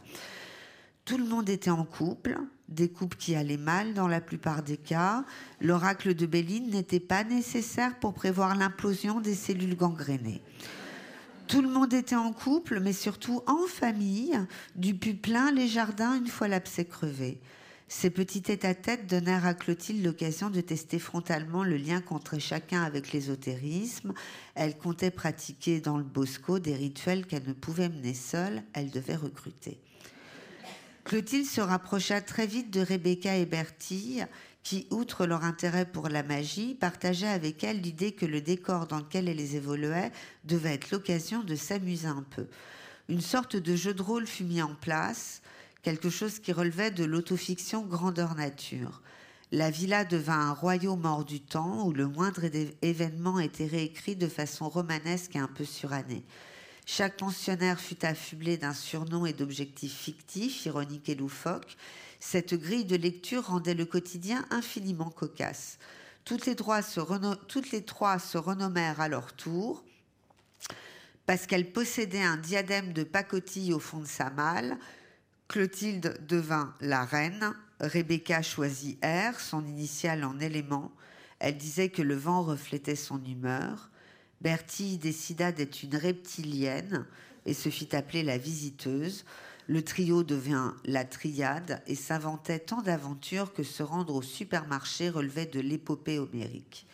[1.07, 4.77] Tout le monde était en couple, des couples qui allaient mal dans la plupart des
[4.77, 5.25] cas.
[5.61, 10.43] L'oracle de Béline n'était pas nécessaire pour prévoir l'implosion des cellules gangrénées.
[11.49, 14.39] Tout le monde était en couple, mais surtout en famille,
[14.77, 17.41] du pu plein les jardins une fois l'abcès crevé.
[17.95, 23.13] Ces petits tête-à-tête donnèrent à Clotilde l'occasion de tester frontalement le lien qu'entrait chacun avec
[23.13, 24.15] l'ésotérisme.
[24.55, 29.15] Elle comptait pratiquer dans le Bosco des rituels qu'elle ne pouvait mener seule, elle devait
[29.15, 29.79] recruter.
[31.05, 34.23] Clotilde se rapprocha très vite de Rebecca et Bertie,
[34.63, 38.99] qui, outre leur intérêt pour la magie, partageaient avec elle l'idée que le décor dans
[38.99, 40.13] lequel elles évoluaient
[40.45, 42.47] devait être l'occasion de s'amuser un peu.
[43.11, 45.43] Une sorte de jeu de rôle fut mis en place
[45.83, 49.03] quelque chose qui relevait de l'autofiction grandeur nature.
[49.51, 52.45] La villa devint un royaume hors du temps où le moindre
[52.81, 56.25] événement était réécrit de façon romanesque et un peu surannée.
[56.87, 61.77] Chaque pensionnaire fut affublé d'un surnom et d'objectifs fictifs, ironiques et loufoques.
[62.19, 65.79] Cette grille de lecture rendait le quotidien infiniment cocasse.
[66.25, 67.01] Toutes les, trois se
[68.39, 69.85] renommèrent à leur tour
[71.27, 74.79] parce qu'elles possédaient un diadème de pacotille au fond de sa malle,
[75.49, 77.55] Clotilde devint la reine.
[77.81, 80.93] Rebecca choisit R, son initiale en élément.
[81.41, 83.91] Elle disait que le vent reflétait son humeur.
[84.41, 87.07] Bertie décida d'être une reptilienne
[87.47, 89.25] et se fit appeler la visiteuse.
[89.69, 95.47] Le trio devint la triade et s'inventait tant d'aventures que se rendre au supermarché relevait
[95.47, 96.87] de l'épopée homérique.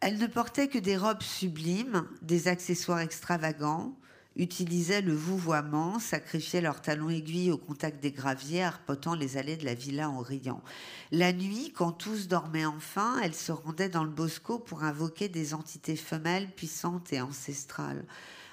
[0.00, 3.96] Elle ne portait que des robes sublimes, des accessoires extravagants,
[4.38, 9.64] utilisaient le vouvoiement, sacrifiaient leurs talons aiguilles au contact des graviers, arpotant les allées de
[9.64, 10.62] la villa en riant.
[11.10, 15.54] La nuit, quand tous dormaient enfin, elle se rendait dans le bosco pour invoquer des
[15.54, 18.04] entités femelles puissantes et ancestrales.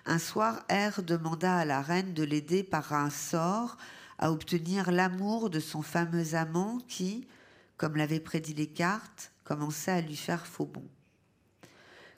[0.07, 3.77] Un soir, R demanda à la reine de l'aider par un sort
[4.17, 7.27] à obtenir l'amour de son fameux amant qui,
[7.77, 10.83] comme l'avaient prédit les cartes, commençait à lui faire faux bon.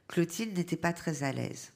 [0.08, 1.71] Clotilde n'était pas très à l'aise.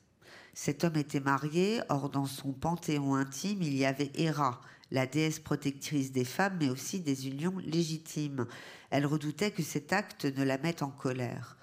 [0.53, 4.61] Cet homme était marié, or dans son panthéon intime, il y avait Héra,
[4.91, 8.45] la déesse protectrice des femmes, mais aussi des unions légitimes.
[8.89, 11.57] Elle redoutait que cet acte ne la mette en colère.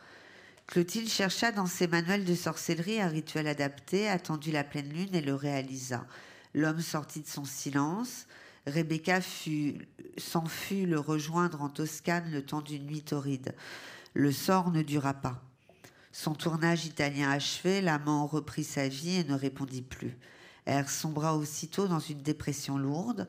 [0.66, 5.22] Clotilde chercha dans ses manuels de sorcellerie un rituel adapté, attendit la pleine lune et
[5.22, 6.06] le réalisa.
[6.54, 8.26] L'homme sortit de son silence.
[8.66, 9.20] Rebecca
[10.18, 13.54] s'en fut le rejoindre en Toscane le temps d'une nuit torride.
[14.12, 15.42] Le sort ne dura pas.
[16.20, 20.18] Son tournage italien achevé, l'amant reprit sa vie et ne répondit plus.
[20.66, 23.28] R sombra aussitôt dans une dépression lourde,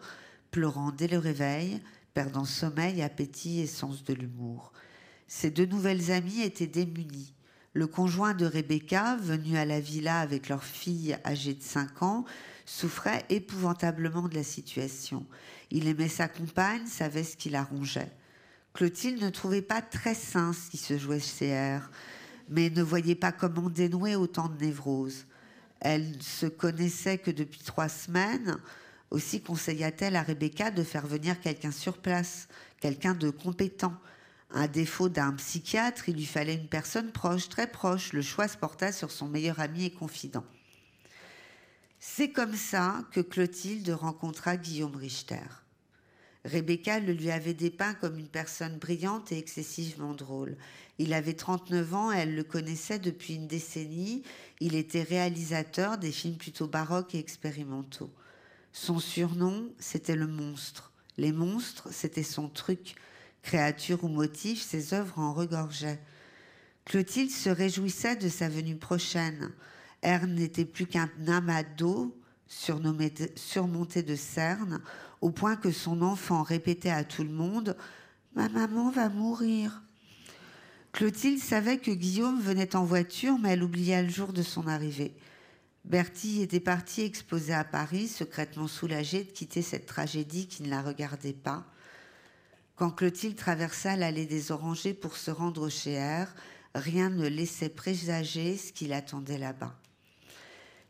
[0.49, 1.83] pleurant dès le réveil,
[2.15, 4.73] perdant sommeil, appétit et sens de l'humour.
[5.27, 7.35] Ses deux nouvelles amies étaient démunies.
[7.73, 12.25] Le conjoint de Rebecca, venu à la villa avec leur fille âgée de 5 ans,
[12.65, 15.27] souffrait épouvantablement de la situation.
[15.69, 18.11] Il aimait sa compagne, savait ce qui la rongeait.
[18.73, 21.91] Clotilde ne trouvait pas très sain ce qui se jouait chez R
[22.49, 25.25] mais ne voyait pas comment dénouer autant de névroses.
[25.79, 28.57] Elle se connaissait que depuis trois semaines.
[29.11, 32.47] Aussi conseilla-t-elle à Rebecca de faire venir quelqu'un sur place,
[32.79, 33.95] quelqu'un de compétent.
[34.53, 38.13] À défaut d'un psychiatre, il lui fallait une personne proche, très proche.
[38.13, 40.43] Le choix se porta sur son meilleur ami et confident.
[41.99, 45.45] C'est comme ça que Clotilde rencontra Guillaume Richter.
[46.45, 50.55] Rebecca le lui avait dépeint comme une personne brillante et excessivement drôle.
[50.97, 54.23] Il avait 39 ans, elle le connaissait depuis une décennie.
[54.59, 58.11] Il était réalisateur des films plutôt baroques et expérimentaux.
[58.71, 60.91] Son surnom, c'était le monstre.
[61.17, 62.95] Les monstres, c'était son truc.
[63.41, 65.99] Créature ou motif, ses œuvres en regorgeaient.
[66.85, 69.51] Clotilde se réjouissait de sa venue prochaine.
[70.01, 72.15] Erne n'était plus qu'un amas d'eau
[72.49, 74.81] surmonté de cernes,
[75.21, 77.75] au point que son enfant répétait à tout le monde
[78.35, 79.81] Ma maman va mourir.
[80.91, 85.13] Clotilde savait que Guillaume venait en voiture, mais elle oublia le jour de son arrivée.
[85.85, 90.81] Bertie était parti exposé à Paris, secrètement soulagée de quitter cette tragédie qui ne la
[90.81, 91.65] regardait pas.
[92.75, 96.27] Quand Clotilde traversa l'allée des Orangers pour se rendre chez R,
[96.75, 99.75] rien ne laissait présager ce qui l'attendait là-bas.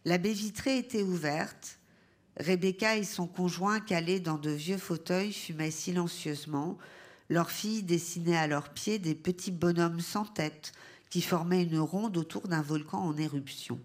[0.06, 1.79] La baie vitrée était ouverte.
[2.38, 6.78] Rebecca et son conjoint calés dans de vieux fauteuils fumaient silencieusement.
[7.30, 10.72] Leur fille dessinait à leurs pieds des petits bonhommes sans tête
[11.10, 13.80] qui formaient une ronde autour d'un volcan en éruption.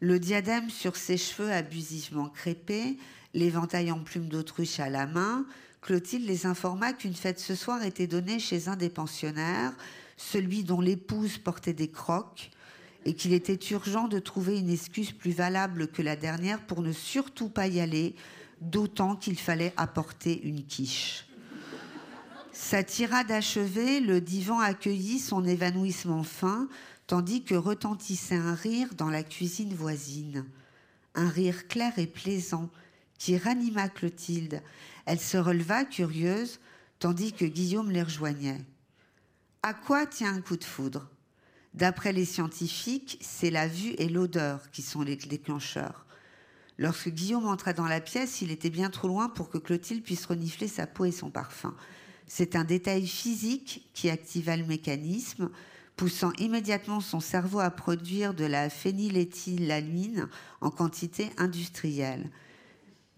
[0.00, 2.96] Le diadème sur ses cheveux abusivement crépés,
[3.34, 5.46] l'éventail en plumes d'autruche à la main,
[5.80, 9.72] Clotilde les informa qu'une fête ce soir était donnée chez un des pensionnaires,
[10.16, 12.50] celui dont l'épouse portait des crocs,
[13.04, 16.92] et qu'il était urgent de trouver une excuse plus valable que la dernière pour ne
[16.92, 18.14] surtout pas y aller,
[18.60, 21.26] d'autant qu'il fallait apporter une quiche.
[22.52, 26.68] Sa tirade achevée, le divan accueillit son évanouissement fin,
[27.06, 30.44] tandis que retentissait un rire dans la cuisine voisine.
[31.14, 32.70] Un rire clair et plaisant
[33.18, 34.62] qui ranima Clotilde.
[35.06, 36.60] Elle se releva, curieuse,
[36.98, 38.60] tandis que Guillaume les rejoignait.
[39.62, 41.08] À quoi tient un coup de foudre?
[41.74, 46.06] D'après les scientifiques, c'est la vue et l'odeur qui sont les déclencheurs.
[46.78, 50.26] Lorsque Guillaume entra dans la pièce, il était bien trop loin pour que Clotilde puisse
[50.26, 51.74] renifler sa peau et son parfum.
[52.26, 55.50] C'est un détail physique qui activa le mécanisme,
[55.96, 60.28] poussant immédiatement son cerveau à produire de la phényléthylamine
[60.60, 62.30] en quantité industrielle.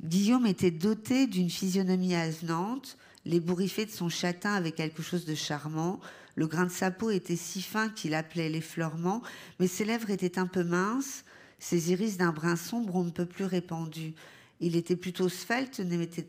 [0.03, 6.01] Guillaume était doté d'une physionomie avenante, l'ébouriffé de son châtain avait quelque chose de charmant,
[6.35, 9.23] le grain de sa peau était si fin qu'il appelait l'effleurement,
[9.61, 11.25] mais ses lèvres étaient un peu minces,
[11.59, 14.15] ses iris d'un brun sombre on ne peut plus répandus.
[14.61, 15.81] Il était plutôt svelte,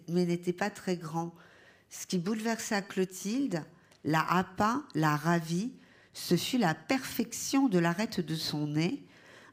[0.10, 1.34] mais n'était pas très grand.
[1.89, 3.64] Ce qui bouleversa Clotilde,
[4.03, 5.74] la happa, la ravit,
[6.14, 9.03] ce fut la perfection de l'arête de son nez,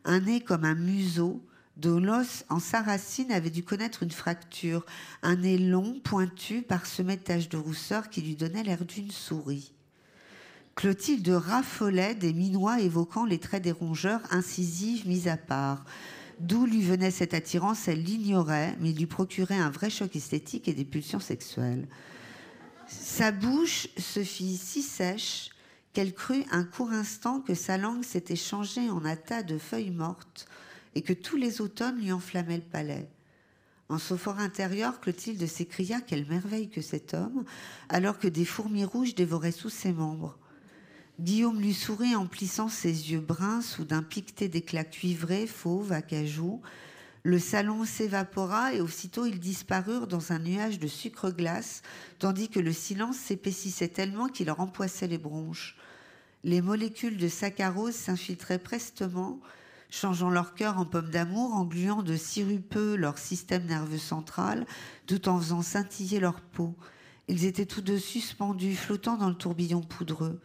[0.05, 1.45] un nez comme un museau,
[1.77, 4.85] dont l'os en sa racine avait dû connaître une fracture,
[5.23, 9.73] un nez long, pointu, parsemé de taches de rousseur qui lui donnait l'air d'une souris.
[10.75, 15.85] Clotilde raffolait des minois évoquant les traits des rongeurs incisives mis à part.
[16.41, 20.67] D'où lui venait cette attirance, elle l'ignorait, mais il lui procurait un vrai choc esthétique
[20.69, 21.87] et des pulsions sexuelles.
[22.89, 25.51] Sa bouche se fit si sèche
[25.93, 29.91] qu'elle crut un court instant que sa langue s'était changée en un tas de feuilles
[29.91, 30.47] mortes
[30.95, 33.09] et que tous les automnes lui enflammaient le palais.
[33.89, 37.45] En son fort intérieur, Clotilde s'écria quelle merveille que cet homme,
[37.91, 40.39] alors que des fourmis rouges dévoraient sous ses membres.
[41.21, 46.63] Guillaume lui sourit en plissant ses yeux bruns sous d'un piqueté d'éclats cuivrés, fauves, acajou.
[47.23, 51.83] Le salon s'évapora et aussitôt ils disparurent dans un nuage de sucre glace,
[52.19, 55.77] tandis que le silence s'épaississait tellement qu'il leur empoissait les bronches.
[56.45, 59.39] Les molécules de saccharose s'infiltraient prestement,
[59.91, 64.67] changeant leur cœur en pommes d'amour, engluant de sirupeux leur système nerveux central,
[65.07, 66.75] tout en faisant scintiller leur peau.
[67.29, 70.41] Ils étaient tous deux suspendus, flottant dans le tourbillon poudreux.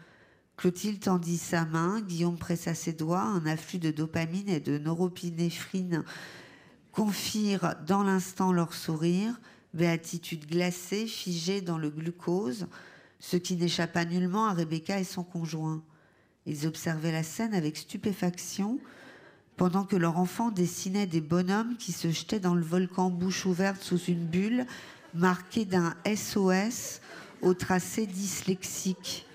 [0.58, 6.04] Clotilde tendit sa main, Guillaume pressa ses doigts, un afflux de dopamine et de neuropinéphrine
[6.92, 9.40] confirent dans l'instant leur sourire,
[9.76, 12.66] béatitude glacée, figée dans le glucose,
[13.20, 15.84] ce qui n'échappa nullement à Rebecca et son conjoint.
[16.48, 18.80] Ils observaient la scène avec stupéfaction,
[19.58, 23.84] pendant que leur enfant dessinait des bonhommes qui se jetaient dans le volcan bouche ouverte
[23.84, 24.66] sous une bulle
[25.14, 27.02] marquée d'un SOS
[27.44, 29.27] au tracé dyslexique.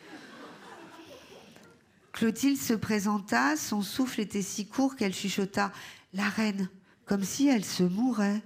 [2.12, 5.72] Clotilde se présenta, son souffle était si court qu'elle chuchota
[6.12, 6.68] La reine,
[7.06, 8.42] comme si elle se mourait.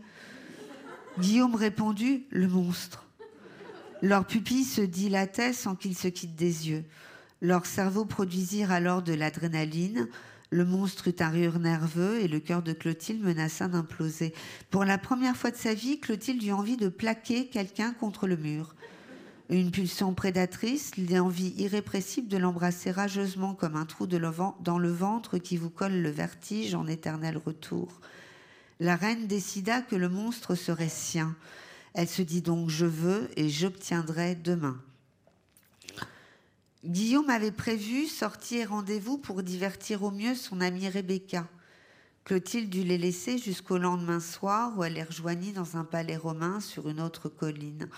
[1.18, 3.04] Guillaume répondit Le monstre.
[4.02, 6.84] Leurs pupilles se dilataient sans qu'ils se quittent des yeux.
[7.42, 10.08] Leurs cerveaux produisirent alors de l'adrénaline.
[10.50, 14.32] Le monstre eut un rire nerveux et le cœur de Clotilde menaça d'imploser.
[14.70, 18.36] Pour la première fois de sa vie, Clotilde eut envie de plaquer quelqu'un contre le
[18.36, 18.76] mur.
[19.48, 25.56] Une pulsion prédatrice, l'envie irrépressible de l'embrasser rageusement comme un trou dans le ventre qui
[25.56, 28.00] vous colle le vertige en éternel retour.
[28.80, 31.36] La reine décida que le monstre serait sien.
[31.94, 34.80] Elle se dit donc je veux et j'obtiendrai demain.
[36.84, 41.46] Guillaume avait prévu sortir rendez-vous pour divertir au mieux son amie Rebecca.
[42.24, 46.58] Clotilde dut les laisser jusqu'au lendemain soir où elle les rejoignit dans un palais romain
[46.58, 47.88] sur une autre colline.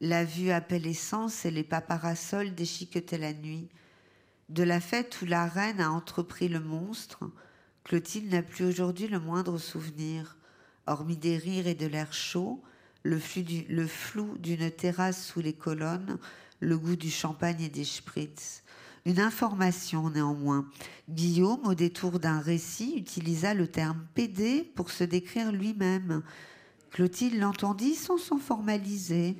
[0.00, 3.68] La vue l'essence et les paparasols déchiquetaient la nuit.
[4.48, 7.30] De la fête où la reine a entrepris le monstre,
[7.84, 10.36] Clotilde n'a plus aujourd'hui le moindre souvenir,
[10.86, 12.62] hormis des rires et de l'air chaud,
[13.02, 13.20] le,
[13.68, 16.18] le flou d'une terrasse sous les colonnes,
[16.60, 18.62] le goût du champagne et des spritz.
[19.06, 20.66] Une information néanmoins.
[21.10, 26.22] Guillaume, au détour d'un récit, utilisa le terme pédé pour se décrire lui-même.
[26.90, 29.36] Clotilde l'entendit sans s'en formaliser.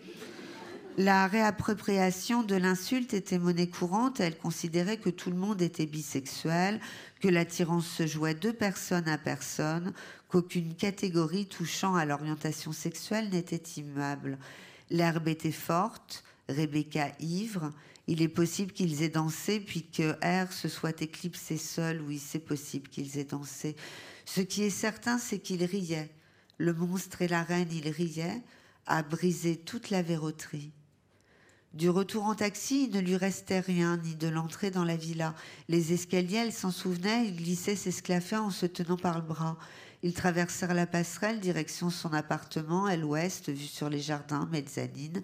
[0.96, 4.20] La réappropriation de l'insulte était monnaie courante.
[4.20, 6.80] Elle considérait que tout le monde était bisexuel,
[7.20, 9.92] que l'attirance se jouait de personne à personne,
[10.28, 14.38] qu'aucune catégorie touchant à l'orientation sexuelle n'était immuable.
[14.88, 17.72] L'herbe était forte, Rebecca ivre.
[18.06, 22.02] Il est possible qu'ils aient dansé, puis que R se soit éclipsé seul.
[22.02, 23.74] Oui, c'est possible qu'ils aient dansé.
[24.26, 26.14] Ce qui est certain, c'est qu'ils riaient.
[26.58, 28.42] Le monstre et la reine, ils riaient,
[28.86, 30.70] à briser toute la verroterie.
[31.74, 35.34] Du retour en taxi, il ne lui restait rien, ni de l'entrée dans la villa.
[35.68, 39.58] Les escaliers, elle s'en souvenait, il glissait, s'esclaffait en se tenant par le bras.
[40.04, 45.20] Ils traversèrent la passerelle, direction son appartement, à l'ouest, vue sur les jardins, mezzanine.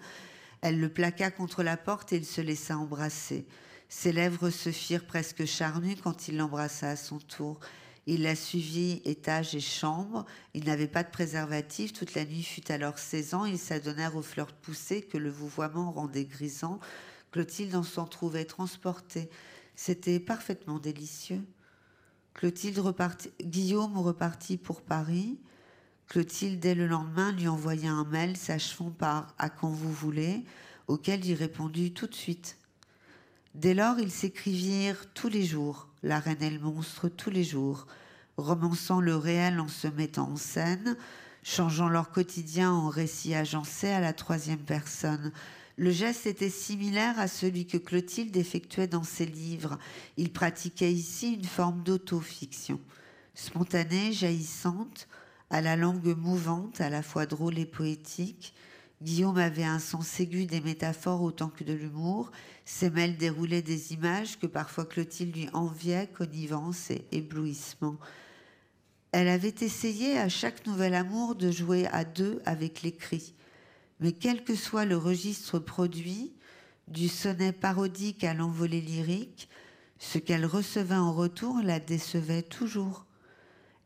[0.59, 3.45] Elle le plaqua contre la porte et il se laissa embrasser.
[3.87, 7.61] Ses lèvres se firent presque charnues quand il l'embrassa à son tour.
[8.07, 10.25] Il la suivit étage et chambre.
[10.53, 11.93] Il n'avait pas de préservatif.
[11.93, 13.45] Toute la nuit fut alors 16 ans.
[13.45, 16.79] Ils s'adonnèrent aux fleurs poussées que le vouvoiement rendait grisant.
[17.31, 19.29] Clotilde en s'en trouvait transportée.
[19.75, 21.43] C'était parfaitement délicieux.
[22.33, 25.39] Clotilde repartit, Guillaume repartit pour Paris.
[26.07, 30.43] Clotilde, dès le lendemain, lui envoya un mail s'achevant par À quand vous voulez,
[30.87, 32.57] auquel il répondit tout de suite.
[33.55, 37.87] Dès lors, ils s'écrivirent tous les jours, la reine et le monstre tous les jours,
[38.37, 40.97] romançant le réel en se mettant en scène,
[41.43, 45.31] changeant leur quotidien en récit agencé à la troisième personne.
[45.77, 49.79] Le geste était similaire à celui que Clotilde effectuait dans ses livres.
[50.17, 52.79] Il pratiquait ici une forme d'autofiction,
[53.33, 55.07] spontanée, jaillissante,
[55.49, 58.53] à la langue mouvante, à la fois drôle et poétique.
[59.01, 62.31] Guillaume avait un sens aigu des métaphores autant que de l'humour.
[62.65, 67.97] Ses mails déroulaient des images que parfois Clotilde lui enviait, connivence et éblouissement.
[69.11, 73.33] Elle avait essayé à chaque nouvel amour de jouer à deux avec l'écrit.
[73.99, 76.33] Mais quel que soit le registre produit,
[76.87, 79.49] du sonnet parodique à l'envolée lyrique,
[79.97, 83.05] ce qu'elle recevait en retour la décevait toujours.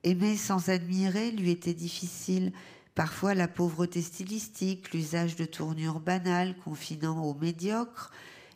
[0.04, 2.52] Aimer sans admirer lui était difficile,
[2.96, 8.10] Parfois, la pauvreté stylistique, l'usage de tournures banales confinant au médiocre,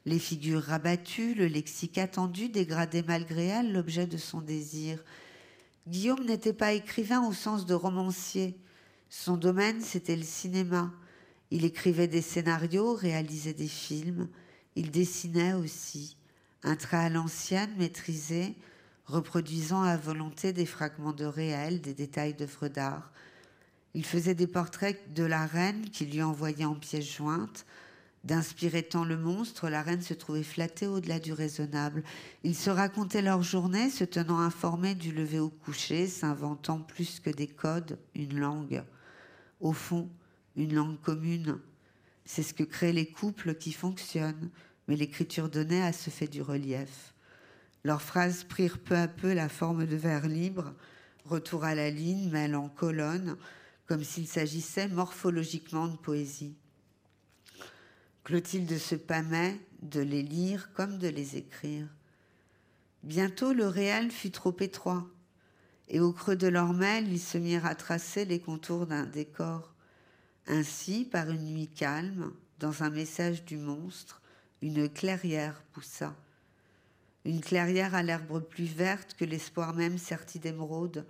[0.06, 5.04] les figures rabattues, le lexique attendu dégradaient malgré elle l'objet de son désir.
[5.88, 8.58] Guillaume n'était pas écrivain au sens de romancier.
[9.10, 10.94] Son domaine, c'était le cinéma.
[11.52, 14.30] Il écrivait des scénarios, réalisait des films.
[14.76, 16.16] Il dessinait aussi.
[16.64, 18.56] Un trait à l'ancienne, maîtrisé,
[19.06, 23.12] reproduisant à volonté des fragments de réel, des détails d'œuvres d'art.
[23.94, 27.66] Il faisait des portraits de la reine qui lui envoyait en pièces jointes.
[28.24, 32.04] D'inspirer tant le monstre, la reine se trouvait flattée au-delà du raisonnable.
[32.44, 37.30] Ils se racontaient leur journée, se tenant informés du lever au coucher, s'inventant plus que
[37.30, 38.84] des codes, une langue.
[39.62, 40.10] Au fond,
[40.56, 41.60] une langue commune.
[42.26, 44.50] C'est ce que créent les couples qui fonctionnent,
[44.88, 47.14] mais l'écriture donnait à ce fait du relief.
[47.86, 50.74] Leurs phrases prirent peu à peu la forme de vers libres,
[51.26, 53.38] retour à la ligne, mêle en colonne,
[53.90, 56.56] comme s'il s'agissait morphologiquement de poésie.
[58.24, 61.88] Clotilde se pâmait de les lire comme de les écrire.
[63.02, 65.08] Bientôt le réel fut trop étroit,
[65.88, 69.74] et au creux de leur mail, ils se mirent à tracer les contours d'un décor.
[70.46, 74.22] Ainsi, par une nuit calme, dans un message du monstre,
[74.62, 76.16] une clairière poussa.
[77.26, 81.08] Une clairière à l'herbe plus verte que l'espoir même serti d'émeraude,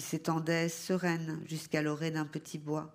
[0.00, 2.94] s'étendait sereine jusqu'à l'orée d'un petit bois.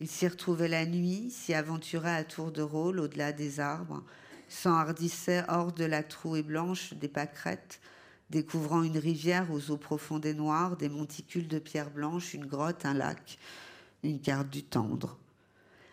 [0.00, 4.02] Il s'y retrouvait la nuit, s'y aventurait à tour de rôle au-delà des arbres,
[4.48, 7.80] s'enhardissait hors de la trouée blanche des pâquerettes,
[8.30, 12.86] découvrant une rivière aux eaux profondes et noires, des monticules de pierre blanche, une grotte,
[12.86, 13.38] un lac,
[14.02, 15.18] une carte du tendre.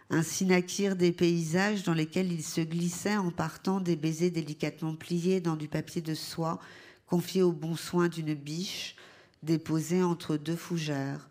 [0.10, 5.42] Ainsi naquirent des paysages dans lesquels il se glissait en partant des baisers délicatement pliés
[5.42, 6.60] dans du papier de soie,
[7.08, 8.96] confiés au bon soin d'une biche,
[9.44, 11.30] déposé entre deux fougères.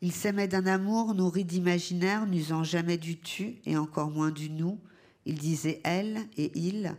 [0.00, 4.78] Il s'aimait d'un amour nourri d'imaginaire, n'usant jamais du tu et encore moins du nous.
[5.26, 6.94] Il disait elle et il.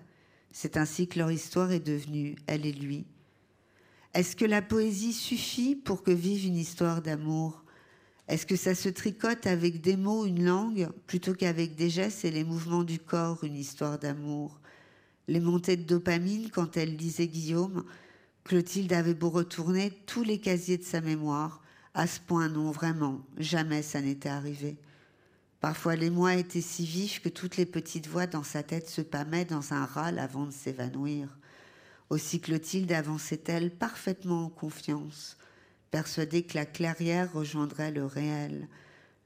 [0.52, 3.06] C'est ainsi que leur histoire est devenue elle et lui.
[4.14, 7.64] Est-ce que la poésie suffit pour que vive une histoire d'amour?
[8.28, 12.32] Est-ce que ça se tricote avec des mots, une langue, plutôt qu'avec des gestes et
[12.32, 14.60] les mouvements du corps, une histoire d'amour?
[15.28, 17.84] Les montées de dopamine quand elle lisait Guillaume,
[18.50, 21.62] Clotilde avait beau retourner tous les casiers de sa mémoire,
[21.93, 24.76] à ce point non, vraiment, jamais ça n'était arrivé.
[25.60, 29.02] Parfois les mois étaient si vifs que toutes les petites voix dans sa tête se
[29.02, 31.30] pâmaient dans un râle avant de s'évanouir.
[32.10, 35.38] Aussi Clotilde avançait-elle parfaitement en confiance,
[35.91, 38.68] persuadée que la clairière rejoindrait le réel.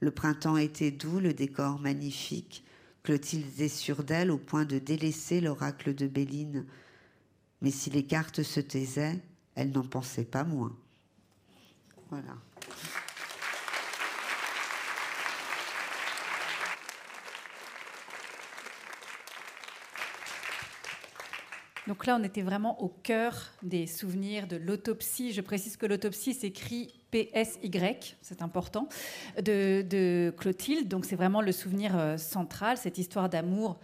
[0.02, 2.66] Le printemps était doux, le décor magnifique,
[3.04, 6.66] Clotilde est sûre d'elle au point de délaisser l'oracle de Béline.
[7.64, 9.20] Mais si les cartes se taisaient,
[9.56, 10.76] elle n'en pensait pas moins.
[12.10, 12.36] Voilà.
[21.88, 25.32] Donc là, on était vraiment au cœur des souvenirs de l'autopsie.
[25.32, 27.72] Je précise que l'autopsie s'écrit PSY,
[28.22, 28.90] c'est important,
[29.42, 30.90] de, Clotilde.
[30.90, 33.80] Donc c'est vraiment le souvenir euh, central, cette histoire d'amour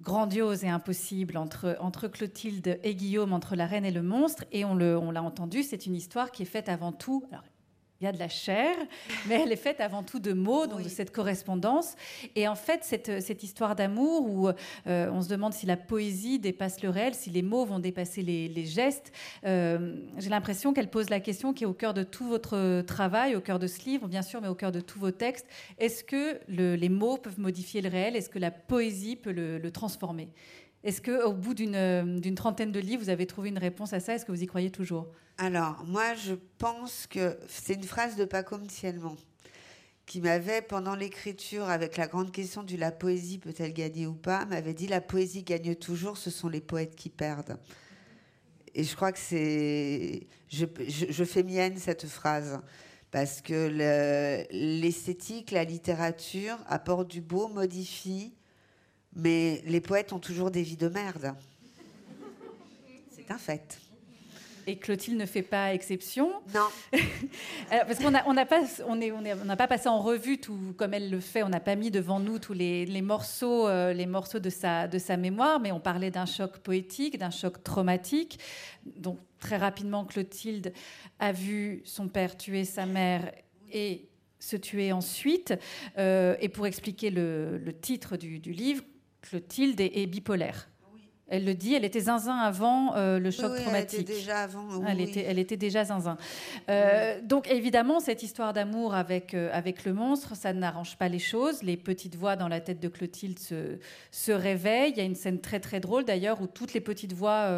[0.00, 4.44] grandiose et impossible entre, Clotilde et Guillaume, entre la reine et le monstre.
[4.52, 7.24] Et on l'a entendu, c'est une histoire qui est faite avant tout
[8.02, 8.74] il y a de la chair,
[9.28, 11.94] mais elle est faite avant tout de mots, donc de cette correspondance.
[12.34, 16.40] Et en fait, cette, cette histoire d'amour où euh, on se demande si la poésie
[16.40, 19.12] dépasse le réel, si les mots vont dépasser les, gestes,
[19.46, 23.36] euh, j'ai l'impression qu'elle pose la question qui est au cœur de tout votre travail,
[23.36, 25.46] au cœur de ce livre, bien sûr, mais au cœur de tous vos textes.
[25.78, 28.16] Est-ce que les mots peuvent modifier le réel?
[28.16, 30.28] Est-ce que la poésie peut le, le transformer?
[30.84, 34.14] Est-ce qu'au bout d'une trentaine de livres, vous avez trouvé une réponse à ça?
[34.14, 35.08] Est-ce que vous y croyez toujours?
[35.38, 39.16] Alors, moi, je pense que c'est une phrase de Paco Mtielman
[40.06, 44.44] qui m'avait, pendant l'écriture, avec la grande question du la poésie peut-elle gagner ou pas,
[44.44, 47.56] m'avait dit la poésie gagne toujours, ce sont les poètes qui perdent.
[48.74, 50.26] Et je crois que c'est.
[50.48, 52.60] Je, fais mienne cette phrase.
[53.10, 58.34] Parce que l'esthétique, la littérature apporte du beau, modifie,
[59.14, 61.34] mais les poètes ont toujours des vies de merde.
[63.14, 63.78] C'est un fait.
[64.66, 66.32] Et Clotilde ne fait pas exception.
[66.54, 66.68] Non.
[67.70, 71.20] parce qu'on n'a on pas, on on pas passé en revue tout comme elle le
[71.20, 71.42] fait.
[71.42, 74.86] On n'a pas mis devant nous tous les, les morceaux, euh, les morceaux de sa,
[74.86, 78.38] de sa mémoire, mais on parlait d'un choc poétique, d'un choc traumatique.
[78.84, 80.72] Donc très rapidement, Clotilde
[81.18, 83.32] a vu son père tuer sa mère
[83.72, 84.08] et
[84.38, 85.54] se tuer ensuite.
[85.98, 88.84] Euh, et pour expliquer le, le titre du, du livre,
[89.22, 90.68] Clotilde est, bipolaire.
[91.28, 94.00] Elle le dit, elle était zinzin avant euh, le choc traumatique.
[94.00, 94.86] Elle était déjà avant.
[94.86, 96.18] elle, était, elle, était, déjà zinzin.
[96.68, 101.18] Euh, donc évidemment, cette histoire d'amour avec, euh, avec le monstre, ça n'arrange pas les
[101.18, 101.62] choses.
[101.62, 103.78] Les petites voix dans la tête de Clotilde se,
[104.10, 104.90] se réveillent.
[104.90, 107.48] Il y a une scène très très drôle d'ailleurs où toutes les petites voix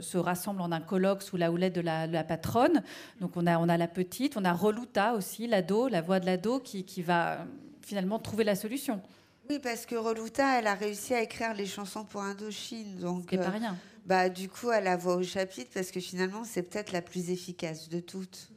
[0.00, 2.84] se rassemblent en un colloque sous la houlette de la, la, patronne.
[3.20, 6.26] Donc on a, on a la petite, on a Relouta aussi, l'ado, la voix de
[6.26, 7.38] l'ado qui, qui va
[7.82, 9.02] finalement trouver la solution.
[9.50, 12.96] Oui, parce que Relouta, elle a réussi à écrire les chansons pour Indochine.
[12.96, 13.76] Donc, pas euh, rien.
[14.06, 17.30] Bah, du coup, elle la voix au chapitre parce que finalement, c'est peut-être la plus
[17.30, 18.50] efficace de toutes.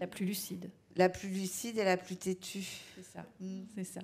[0.00, 0.70] La plus lucide.
[0.96, 2.66] La plus lucide et la plus têtue.
[2.94, 3.24] C'est ça.
[3.40, 3.62] Mm.
[3.74, 4.00] C'est ça.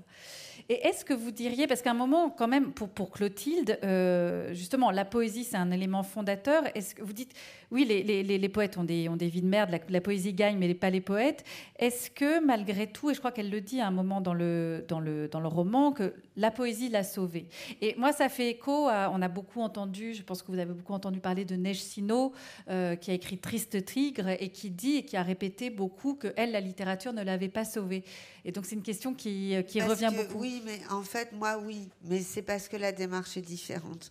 [0.68, 4.52] Et est-ce que vous diriez, parce qu'à un moment, quand même, pour, pour Clotilde, euh,
[4.54, 6.64] justement, la poésie, c'est un élément fondateur.
[6.74, 7.32] Est-ce que vous dites,
[7.70, 10.56] oui, les, les, les, poètes ont des, ont des vies de merde, la, poésie gagne,
[10.58, 11.44] mais pas les poètes.
[11.78, 14.84] Est-ce que, malgré tout, et je crois qu'elle le dit à un moment dans le,
[14.88, 17.46] dans le, dans le roman, que la poésie l'a sauvée?
[17.82, 20.72] Et moi, ça fait écho à, on a beaucoup entendu, je pense que vous avez
[20.72, 22.32] beaucoup entendu parler de Neige Sino,
[22.68, 26.28] euh, qui a écrit Triste Tigre, et qui dit, et qui a répété beaucoup que
[26.36, 28.04] elle, la littérature ne l'avait pas sauvée.
[28.44, 30.40] Et donc, c'est une question qui, qui revient beaucoup.
[30.40, 31.88] Oui, mais en fait, moi, oui.
[32.04, 34.10] Mais c'est parce que la démarche est différente.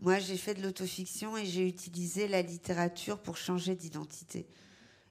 [0.00, 4.46] Moi, j'ai fait de l'autofiction et j'ai utilisé la littérature pour changer d'identité.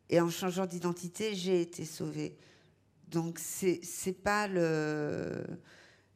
[0.10, 2.38] Et en changeant d'identité, j'ai été sauvée.
[3.08, 5.44] Donc, c'est pas le.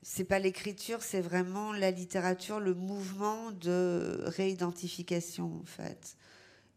[0.04, 6.16] C'est pas l'écriture, c'est vraiment la littérature, le mouvement de réidentification, en fait.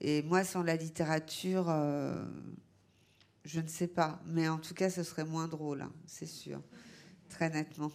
[0.01, 2.25] Et moi, sans la littérature, euh,
[3.45, 4.21] je ne sais pas.
[4.27, 6.61] Mais en tout cas, ce serait moins drôle, hein, c'est sûr.
[7.29, 7.93] Très nettement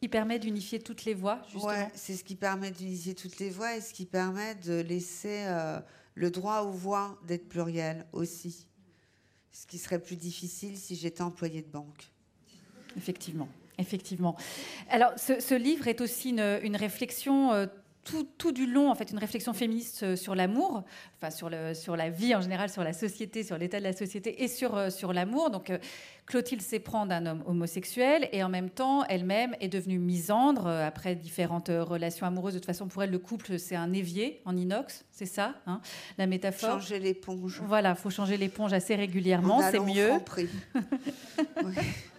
[0.00, 1.66] qui permet d'unifier toutes les voix, justement.
[1.66, 5.44] Ouais, c'est ce qui permet d'unifier toutes les voix et ce qui permet de laisser
[5.46, 5.80] euh,
[6.14, 8.66] le droit aux voix d'être pluriel aussi.
[9.52, 12.12] Ce qui serait plus difficile si j'étais employé de banque.
[12.96, 13.48] Effectivement,
[13.78, 14.36] effectivement.
[14.90, 17.52] Alors, ce, livre est aussi une, réflexion.
[17.52, 17.66] Euh,
[18.06, 20.84] tout, tout, du long, en fait, une réflexion féministe euh, sur l'amour,
[21.16, 23.92] enfin sur, le, sur la vie en général, sur la société, sur l'état de la
[23.92, 25.50] société et sur, sur l'amour.
[25.50, 25.70] Donc,
[26.26, 31.14] Clotilde s'éprend d'un homme homosexuel et en même temps, elle-même est devenue misandre euh, après
[31.14, 32.54] différentes euh, relations amoureuses.
[32.54, 35.80] De toute façon, pour elle, le couple, c'est un évier en inox, c'est ça, hein,
[36.18, 36.80] la métaphore?
[36.80, 37.62] Changer l'éponge.
[37.64, 40.10] Voilà, faut changer l'éponge assez régulièrement, c'est mieux.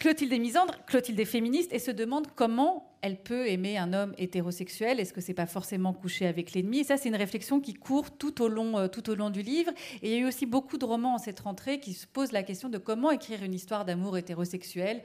[0.00, 4.14] Clotilde est misandre, Clotilde est féministe et se demande comment elle peut aimer un homme
[4.16, 4.98] hétérosexuel.
[4.98, 6.78] Est-ce que c'est pas forcément coucher avec l'ennemi?
[6.78, 9.42] Et ça, c'est une réflexion qui court tout au, long, euh, tout au long du
[9.42, 9.70] livre.
[10.00, 12.32] Et il y a eu aussi beaucoup de romans en cette rentrée qui se posent
[12.32, 15.02] la question de comment écrire une histoire d'amour hétérosexuel.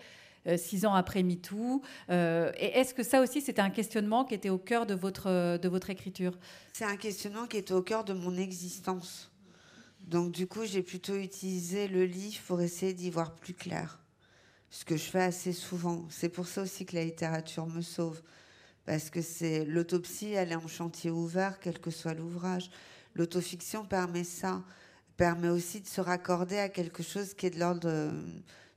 [0.48, 1.82] Euh, six ans après MeToo.
[2.10, 5.58] Euh, et est-ce que ça aussi, c'était un questionnement qui était au cœur de votre,
[5.58, 6.38] de votre écriture?
[6.72, 9.30] C'est un questionnement qui était au cœur de mon existence.
[10.08, 14.00] Donc du coup, j'ai plutôt utilisé le livre pour essayer d'y voir plus clair
[14.70, 16.06] ce que je fais assez souvent.
[16.10, 18.22] C'est pour ça aussi que la littérature me sauve.
[18.86, 22.70] Parce que c'est l'autopsie, elle est en chantier ouvert, quel que soit l'ouvrage.
[23.16, 24.62] L'autofiction permet ça,
[25.18, 28.12] permet aussi de se raccorder à quelque chose qui est de l'ordre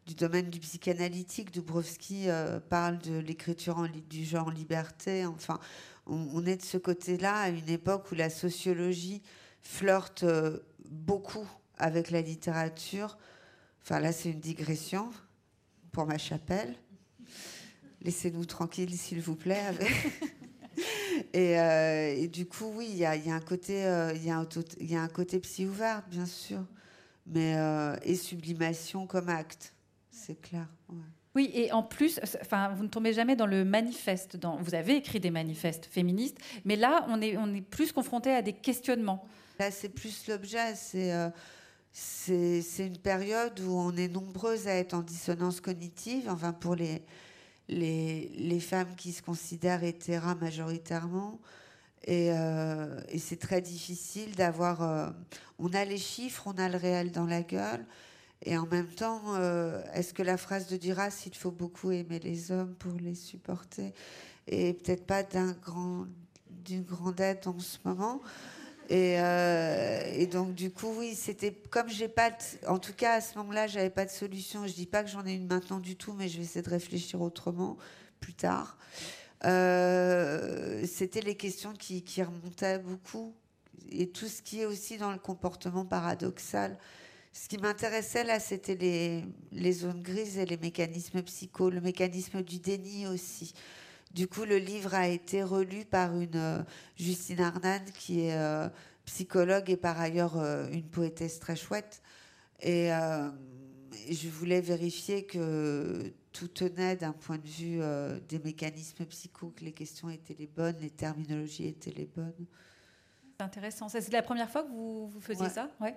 [0.08, 1.50] du domaine du psychanalytique.
[1.52, 5.26] Dubrovski euh, parle de l'écriture du genre liberté.
[5.26, 5.60] Enfin,
[6.06, 9.22] on, est de ce côté-là à une époque où la sociologie
[9.60, 13.18] flirte euh, beaucoup avec la littérature.
[13.82, 15.10] Enfin, là, c'est une digression
[15.92, 16.74] pour ma chapelle.
[18.02, 19.62] Laissez-nous tranquilles, s'il vous plaît.
[21.34, 23.82] Euh, et, du coup, oui, il y a, un côté,
[24.14, 26.64] il y, y, a un côté psy ouvert, bien sûr,
[27.26, 27.56] mais
[28.04, 29.74] et sublimation comme acte
[30.18, 30.66] c'est clair.
[31.34, 34.36] Oui, et en plus, enfin, vous ne tombez jamais dans le manifeste.
[34.36, 38.30] Dans, vous avez écrit des manifestes féministes, mais là, on est, on est plus confronté
[38.32, 39.26] à des questionnements.
[39.58, 40.74] Là, c'est plus l'objet.
[40.74, 41.28] C'est euh,
[41.92, 46.28] c'est une période où on est nombreuses à être en dissonance cognitive.
[46.28, 47.02] Enfin, pour les
[47.68, 51.38] les, les femmes qui se considèrent hétéras majoritairement.
[52.04, 54.82] Et, euh, c'est très difficile d'avoir.
[54.82, 55.10] Euh,
[55.58, 57.84] on a les chiffres, on a le réel dans la gueule.
[58.44, 62.20] Et en même temps, euh, est-ce que la phrase de Duras, il faut beaucoup aimer
[62.20, 63.92] les hommes pour les supporter,
[64.46, 66.06] et peut-être pas d'un grand,
[66.48, 68.20] d'une grande aide en ce moment
[68.88, 72.30] et, euh, et, donc du coup, oui, c'était comme j'ai pas,
[72.66, 74.66] en tout cas à ce moment-là, j'avais pas de solution.
[74.66, 76.70] Je dis pas que j'en ai une maintenant du tout, mais je vais essayer de
[76.70, 77.76] réfléchir autrement
[78.20, 78.78] plus tard.
[79.44, 83.34] Euh, c'était les questions qui, qui remontaient beaucoup
[83.90, 86.76] et tout ce qui est aussi dans le comportement paradoxal
[87.32, 92.42] ce qui m'intéressait là, c'était les, les, zones grises et les mécanismes psycho, le mécanisme
[92.42, 93.54] du déni aussi.
[94.12, 96.62] Du coup, le livre a été relu par une euh,
[96.96, 98.68] Justine Arnan, qui est euh,
[99.04, 102.02] psychologue et par ailleurs euh, une poétesse très chouette.
[102.60, 102.90] Et
[104.10, 107.80] je voulais vérifier que tout tenait d'un point de vue
[108.28, 112.46] des mécanismes psycho, que les questions étaient les bonnes, les terminologies étaient les bonnes.
[113.38, 113.88] C'est intéressant.
[113.88, 115.70] C'est la première fois que vous, vous faisiez ça?
[115.80, 115.94] Ouais.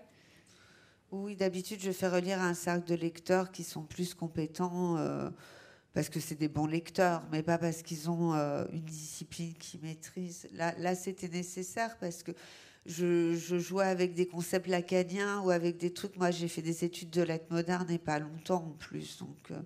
[1.10, 4.98] Oui, d'habitude, je fais relire à un cercle de lecteurs qui sont plus compétents
[5.94, 9.82] parce que c'est des bons lecteurs, mais pas parce qu'ils ont euh, une discipline qu'ils
[9.82, 10.48] maîtrisent.
[10.54, 12.32] Là, là c'était nécessaire parce que
[12.86, 16.16] je, jouais avec des concepts lacaniens ou avec des trucs.
[16.18, 19.60] Moi, j'ai fait des études de lettres modernes et pas longtemps en plus, donc euh,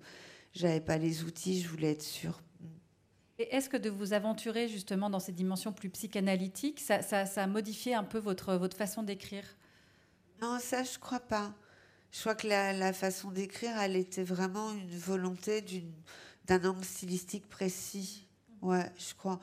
[0.52, 2.42] j'avais pas les outils, je voulais être sûre.
[3.38, 7.46] Et est-ce que de vous aventurer justement dans ces dimensions plus psychanalytiques, ça, ça a
[7.46, 9.44] modifié un peu votre, votre façon d'écrire?
[10.40, 11.54] Non, ça, je crois pas.
[12.12, 15.64] Je crois que la, façon d'écrire, elle était vraiment une volonté
[16.46, 18.26] d'un angle stylistique précis.
[18.62, 19.38] Ouais, je crois.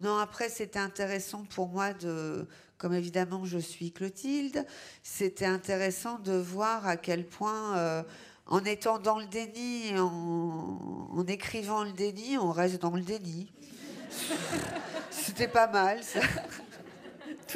[0.00, 2.46] Non, après, c'était intéressant pour moi de,
[2.78, 4.66] comme évidemment je suis Clotilde,
[5.02, 8.02] c'était intéressant de voir à quel point, euh,
[8.46, 13.50] en étant dans le déni, en, en écrivant le déni, on reste dans le déni.
[15.10, 16.20] c'était pas mal, ça.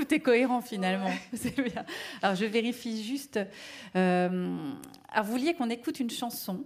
[0.00, 1.10] Tout est cohérent finalement.
[1.34, 1.84] C'est bien.
[2.22, 3.38] Alors je vérifie juste.
[3.94, 4.56] Euh,
[5.10, 6.64] alors vous vouliez qu'on écoute une chanson?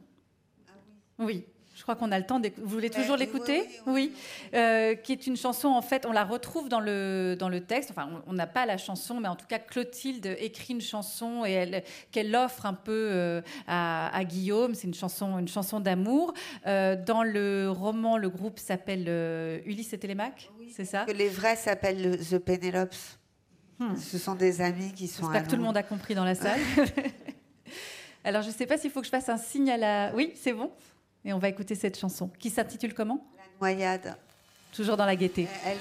[0.69, 0.73] Ah
[1.19, 1.25] oui.
[1.27, 1.45] oui.
[1.75, 2.41] Je crois qu'on a le temps.
[2.59, 3.65] Vous voulez toujours l'écouter?
[3.89, 4.13] Oui.
[4.55, 7.91] Euh, qui est une chanson, en fait, on la retrouve dans le, dans le texte.
[7.91, 11.51] Enfin, on n'a pas la chanson, mais en tout cas, Clotilde écrit une chanson et
[11.51, 11.83] elle,
[12.13, 14.77] qu'elle offre un peu euh, à, à, Guillaume.
[14.77, 16.33] C'est une chanson, une chanson d'amour.
[16.65, 19.09] dans le roman, le groupe s'appelle
[19.67, 21.07] Ulysse et Télémaque c'est ça?
[21.07, 23.19] Les vrais s'appellent The Penelopes.
[23.79, 23.97] Hmm.
[23.97, 25.23] Ce sont des amis qui sont.
[25.23, 26.61] J'espère que tout le monde a compris dans la salle.
[28.25, 30.13] Alors, je ne sais pas s'il faut que je fasse un signe à la.
[30.15, 30.71] Oui, c'est bon.
[31.25, 33.27] Et on va écouter cette chanson qui s'intitule comment?
[33.37, 34.17] La noyade.
[34.73, 35.49] Toujours dans la gaieté.
[35.65, 35.79] Elle...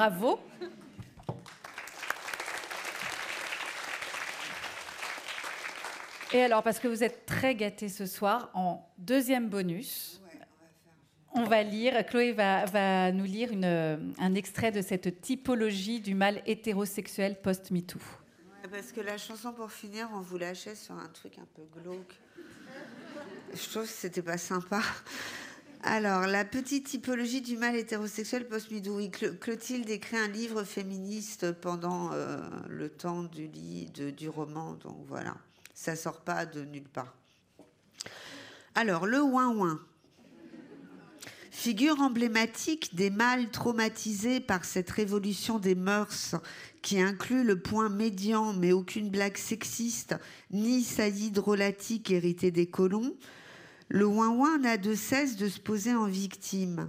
[0.00, 0.40] Bravo.
[6.32, 10.22] Et alors, parce que vous êtes très gâtés ce soir, en deuxième bonus,
[11.34, 17.38] on va lire, Chloé va, nous lire un extrait de cette typologie du mal hétérosexuel
[17.42, 18.00] post-MeToo.
[18.70, 22.18] parce que la chanson, pour finir, on vous lâchait sur un truc un peu glauque.
[23.52, 24.80] Je trouve que c'était pas sympa.
[25.92, 29.00] Alors, la petite typologie du mal hétérosexuel post-midou.
[29.40, 32.38] Clotilde écrit un livre féministe pendant euh,
[32.68, 35.36] le temps du roman, donc voilà,
[35.74, 37.12] ça sort pas de nulle part.
[38.76, 39.80] Alors, le ouin-ouin.
[41.50, 46.36] Figure emblématique des mâles traumatisés par cette révolution des mœurs
[46.82, 50.14] qui inclut le point médian mais aucune blague sexiste
[50.52, 53.16] ni saillie drôlatique héritée des colons,
[53.90, 56.88] le ouin-ouin n'a de cesse de se poser en victime.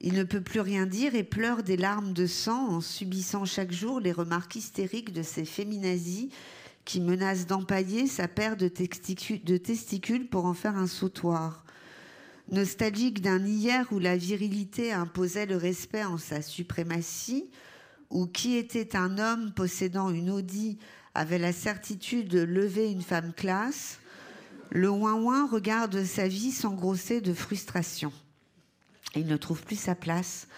[0.00, 3.70] Il ne peut plus rien dire et pleure des larmes de sang en subissant chaque
[3.70, 6.30] jour les remarques hystériques de ces féminazis
[6.84, 11.64] qui menacent d'empailler sa paire de, testicules pour en faire un sautoir.
[12.50, 17.48] Nostalgique d'un hier où la virilité imposait le respect en sa suprématie,
[18.10, 20.76] où qui était un homme possédant une Audi
[21.14, 24.00] avait la certitude de lever une femme classe,
[24.74, 28.10] le ouin-ouin regarde sa vie s'engrosser de frustration.
[29.14, 30.48] Il ne trouve plus sa place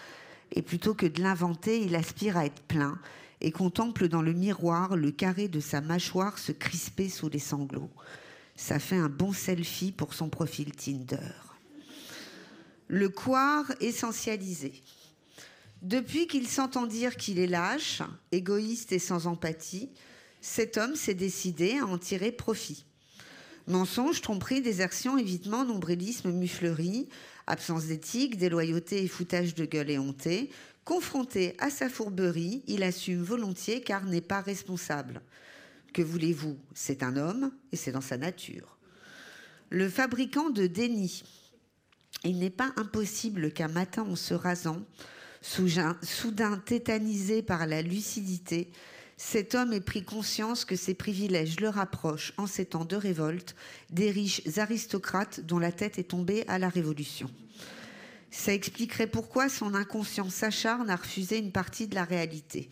[0.53, 2.97] et plutôt que de l'inventer, il aspire à être plein
[3.41, 7.91] et contemple dans le miroir le carré de sa mâchoire se crisper sous les sanglots.
[8.55, 11.33] Ça fait un bon selfie pour son profil Tinder.
[12.87, 14.81] Le quart essentialisé.
[15.81, 18.01] Depuis qu'il s'entend dire qu'il est lâche,
[18.31, 19.89] égoïste et sans empathie,
[20.39, 22.85] cet homme s'est décidé à en tirer profit.
[23.67, 27.09] Mensonges, tromperies, désertion, évitement, nombrilisme, muflerie,
[27.47, 30.51] absence d'éthique, déloyauté et foutage de gueule éhonté.
[30.83, 35.21] Confronté à sa fourberie, il assume volontiers car n'est pas responsable.
[35.93, 36.57] Que voulez-vous?
[36.75, 38.77] C'est un homme et c'est dans sa nature.
[39.69, 41.23] Le fabricant de déni.
[42.23, 44.81] Il n'est pas impossible qu'un matin, en se rasant,
[45.41, 48.69] soudain tétanisé par la lucidité,
[49.17, 53.55] cet homme ait pris conscience que ses privilèges le rapprochent, en ces temps de révolte,
[53.89, 57.29] des riches aristocrates dont la tête est tombée à la Révolution.
[58.29, 62.69] Ça expliquerait pourquoi son inconscient s'acharne à refuser une partie de la réalité.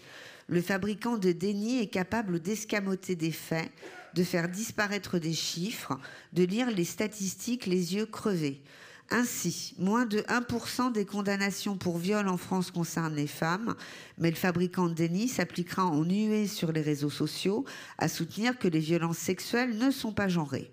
[0.47, 3.71] Le fabricant de déni est capable d'escamoter des faits,
[4.13, 5.97] de faire disparaître des chiffres,
[6.33, 8.61] de lire les statistiques les yeux crevés.
[9.09, 13.75] Ainsi, moins de 1% des condamnations pour viol en France concernent les femmes,
[14.17, 17.65] mais le fabricant de déni s'appliquera en nuée sur les réseaux sociaux
[17.97, 20.71] à soutenir que les violences sexuelles ne sont pas genrées.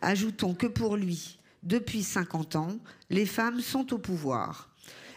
[0.00, 2.78] Ajoutons que pour lui, depuis 50 ans,
[3.10, 4.70] les femmes sont au pouvoir.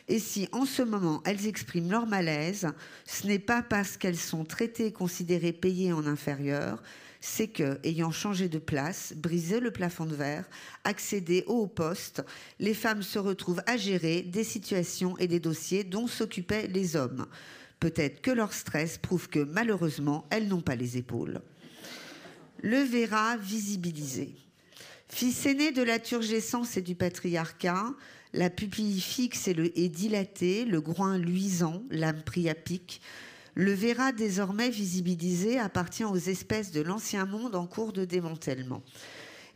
[0.07, 2.67] Et si en ce moment elles expriment leur malaise,
[3.05, 6.81] ce n'est pas parce qu'elles sont traitées, considérées, payées en inférieur,
[7.21, 10.49] c'est que, ayant changé de place, brisé le plafond de verre,
[10.83, 12.23] accédé au poste,
[12.59, 17.27] les femmes se retrouvent à gérer des situations et des dossiers dont s'occupaient les hommes.
[17.79, 21.41] Peut-être que leur stress prouve que malheureusement, elles n'ont pas les épaules.
[22.61, 24.35] Le verra visibilisé.
[25.07, 27.93] Fils aîné de la turgescence et du patriarcat,
[28.33, 33.01] la pupille fixe et, le, dilatée, le groin luisant, l'âme pris pic,
[33.55, 38.83] le verra désormais visibilisé appartient aux espèces de l'ancien monde en cours de démantèlement.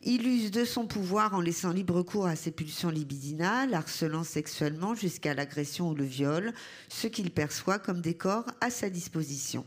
[0.06, 4.96] Il use de son pouvoir en laissant libre cours à ses pulsions libidinales, harcelant sexuellement
[4.96, 6.54] jusqu'à l'agression ou le viol,
[6.90, 9.66] ce qu'il perçoit comme des corps à sa disposition.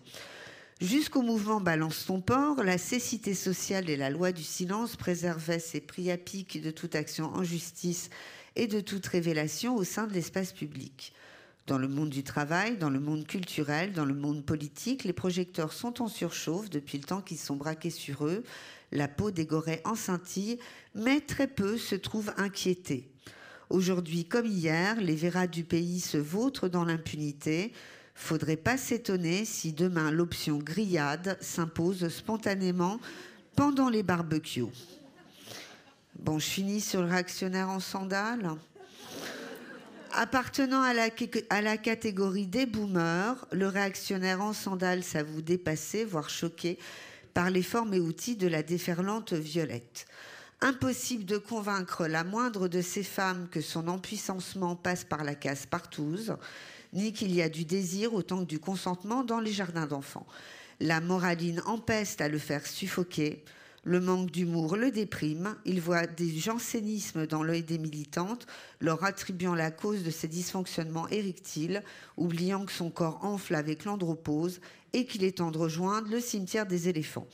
[0.79, 5.81] Jusqu'au mouvement Balance ton port, la cécité sociale et la loi du silence préservaient ses
[5.81, 8.11] priapiques de toute action en justice
[8.57, 11.14] et de toute révélation au sein de l'espace public.
[11.67, 15.73] Dans le monde du travail, dans le monde culturel, dans le monde politique, les projecteurs
[15.73, 18.45] sont en surchauffe depuis le temps qu'ils sont braqués sur eux.
[18.93, 20.59] La peau dégorée en scintille,
[20.95, 23.11] mais très peu se trouvent inquiétés.
[23.69, 27.73] Aujourd'hui comme hier, les verras du pays se vautrent dans l'impunité,
[28.19, 32.99] Faudrait pas s'étonner si demain l'option grillade s'impose spontanément
[33.55, 34.64] pendant les barbecues.
[36.19, 38.51] Bon, je finis sur le réactionnaire en sandales.
[40.13, 40.93] Appartenant à
[41.63, 46.79] la, catégorie des boomers, le réactionnaire en sandales s'avoue dépassé, voire choqué,
[47.35, 50.07] par les formes et outils de la déferlante violette.
[50.61, 55.67] Impossible de convaincre la moindre de ces femmes que son empuissancement passe par la casse
[55.67, 56.37] partouze,
[56.93, 60.27] ni qu'il y a du désir autant que du consentement dans les jardins d'enfants.
[60.81, 63.45] La moraline empeste à le faire suffoquer,
[63.87, 65.55] le manque d'humour le déprime.
[65.64, 68.47] Il voit des jansénismes dans l'œil des militantes,
[68.80, 71.84] leur attribuant la cause de ses dysfonctionnements érectiles,
[72.16, 74.61] oubliant que son corps enfle avec l'andropause
[74.93, 77.28] et qu'il est temps de rejoindre le cimetière des éléphants.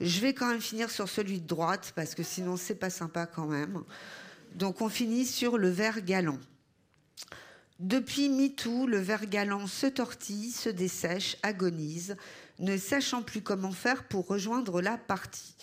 [0.00, 3.26] Je vais quand même finir sur celui de droite parce que sinon c'est pas sympa
[3.26, 3.82] quand même.
[4.54, 6.38] Donc on finit sur le vert galant.
[7.80, 12.16] Depuis MeToo, le vert galant se tortille, se dessèche, agonise
[12.58, 15.54] ne sachant plus comment faire pour rejoindre la partie.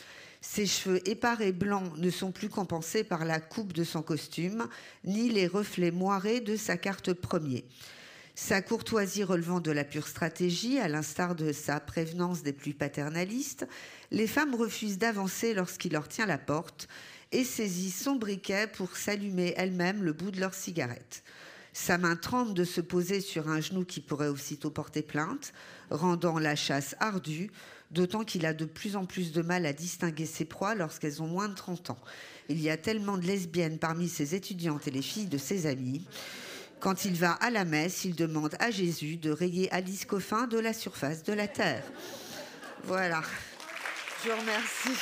[0.42, 4.68] Ses cheveux épars blancs ne sont plus compensés par la coupe de son costume,
[5.04, 7.64] ni les reflets moirés de sa carte premier.
[8.34, 13.68] Sa courtoisie relevant de la pure stratégie, à l'instar de sa prévenance des plus paternalistes,
[14.10, 16.88] les femmes refusent d'avancer lorsqu'il leur tient la porte
[17.32, 21.24] et saisissent son briquet pour s'allumer elles-mêmes le bout de leur cigarette.
[21.74, 25.54] Sa main tremble de se poser sur un genou qui pourrait aussitôt porter plainte,
[25.90, 27.50] rendant la chasse ardue,
[27.92, 31.28] d'autant qu'il a de plus en plus de mal à distinguer ses proies lorsqu'elles ont
[31.28, 32.00] moins de 30 ans.
[32.50, 36.06] Il y a tellement de lesbiennes parmi ses étudiantes et les filles de ses amis.
[36.82, 40.58] Quand il va à la messe, il demande à Jésus de rayer Alice Coffin de
[40.58, 41.84] la surface de la terre.
[42.84, 43.22] Voilà.
[44.24, 45.00] Je vous remercie.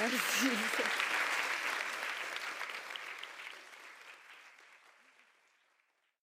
[0.00, 1.03] Merci.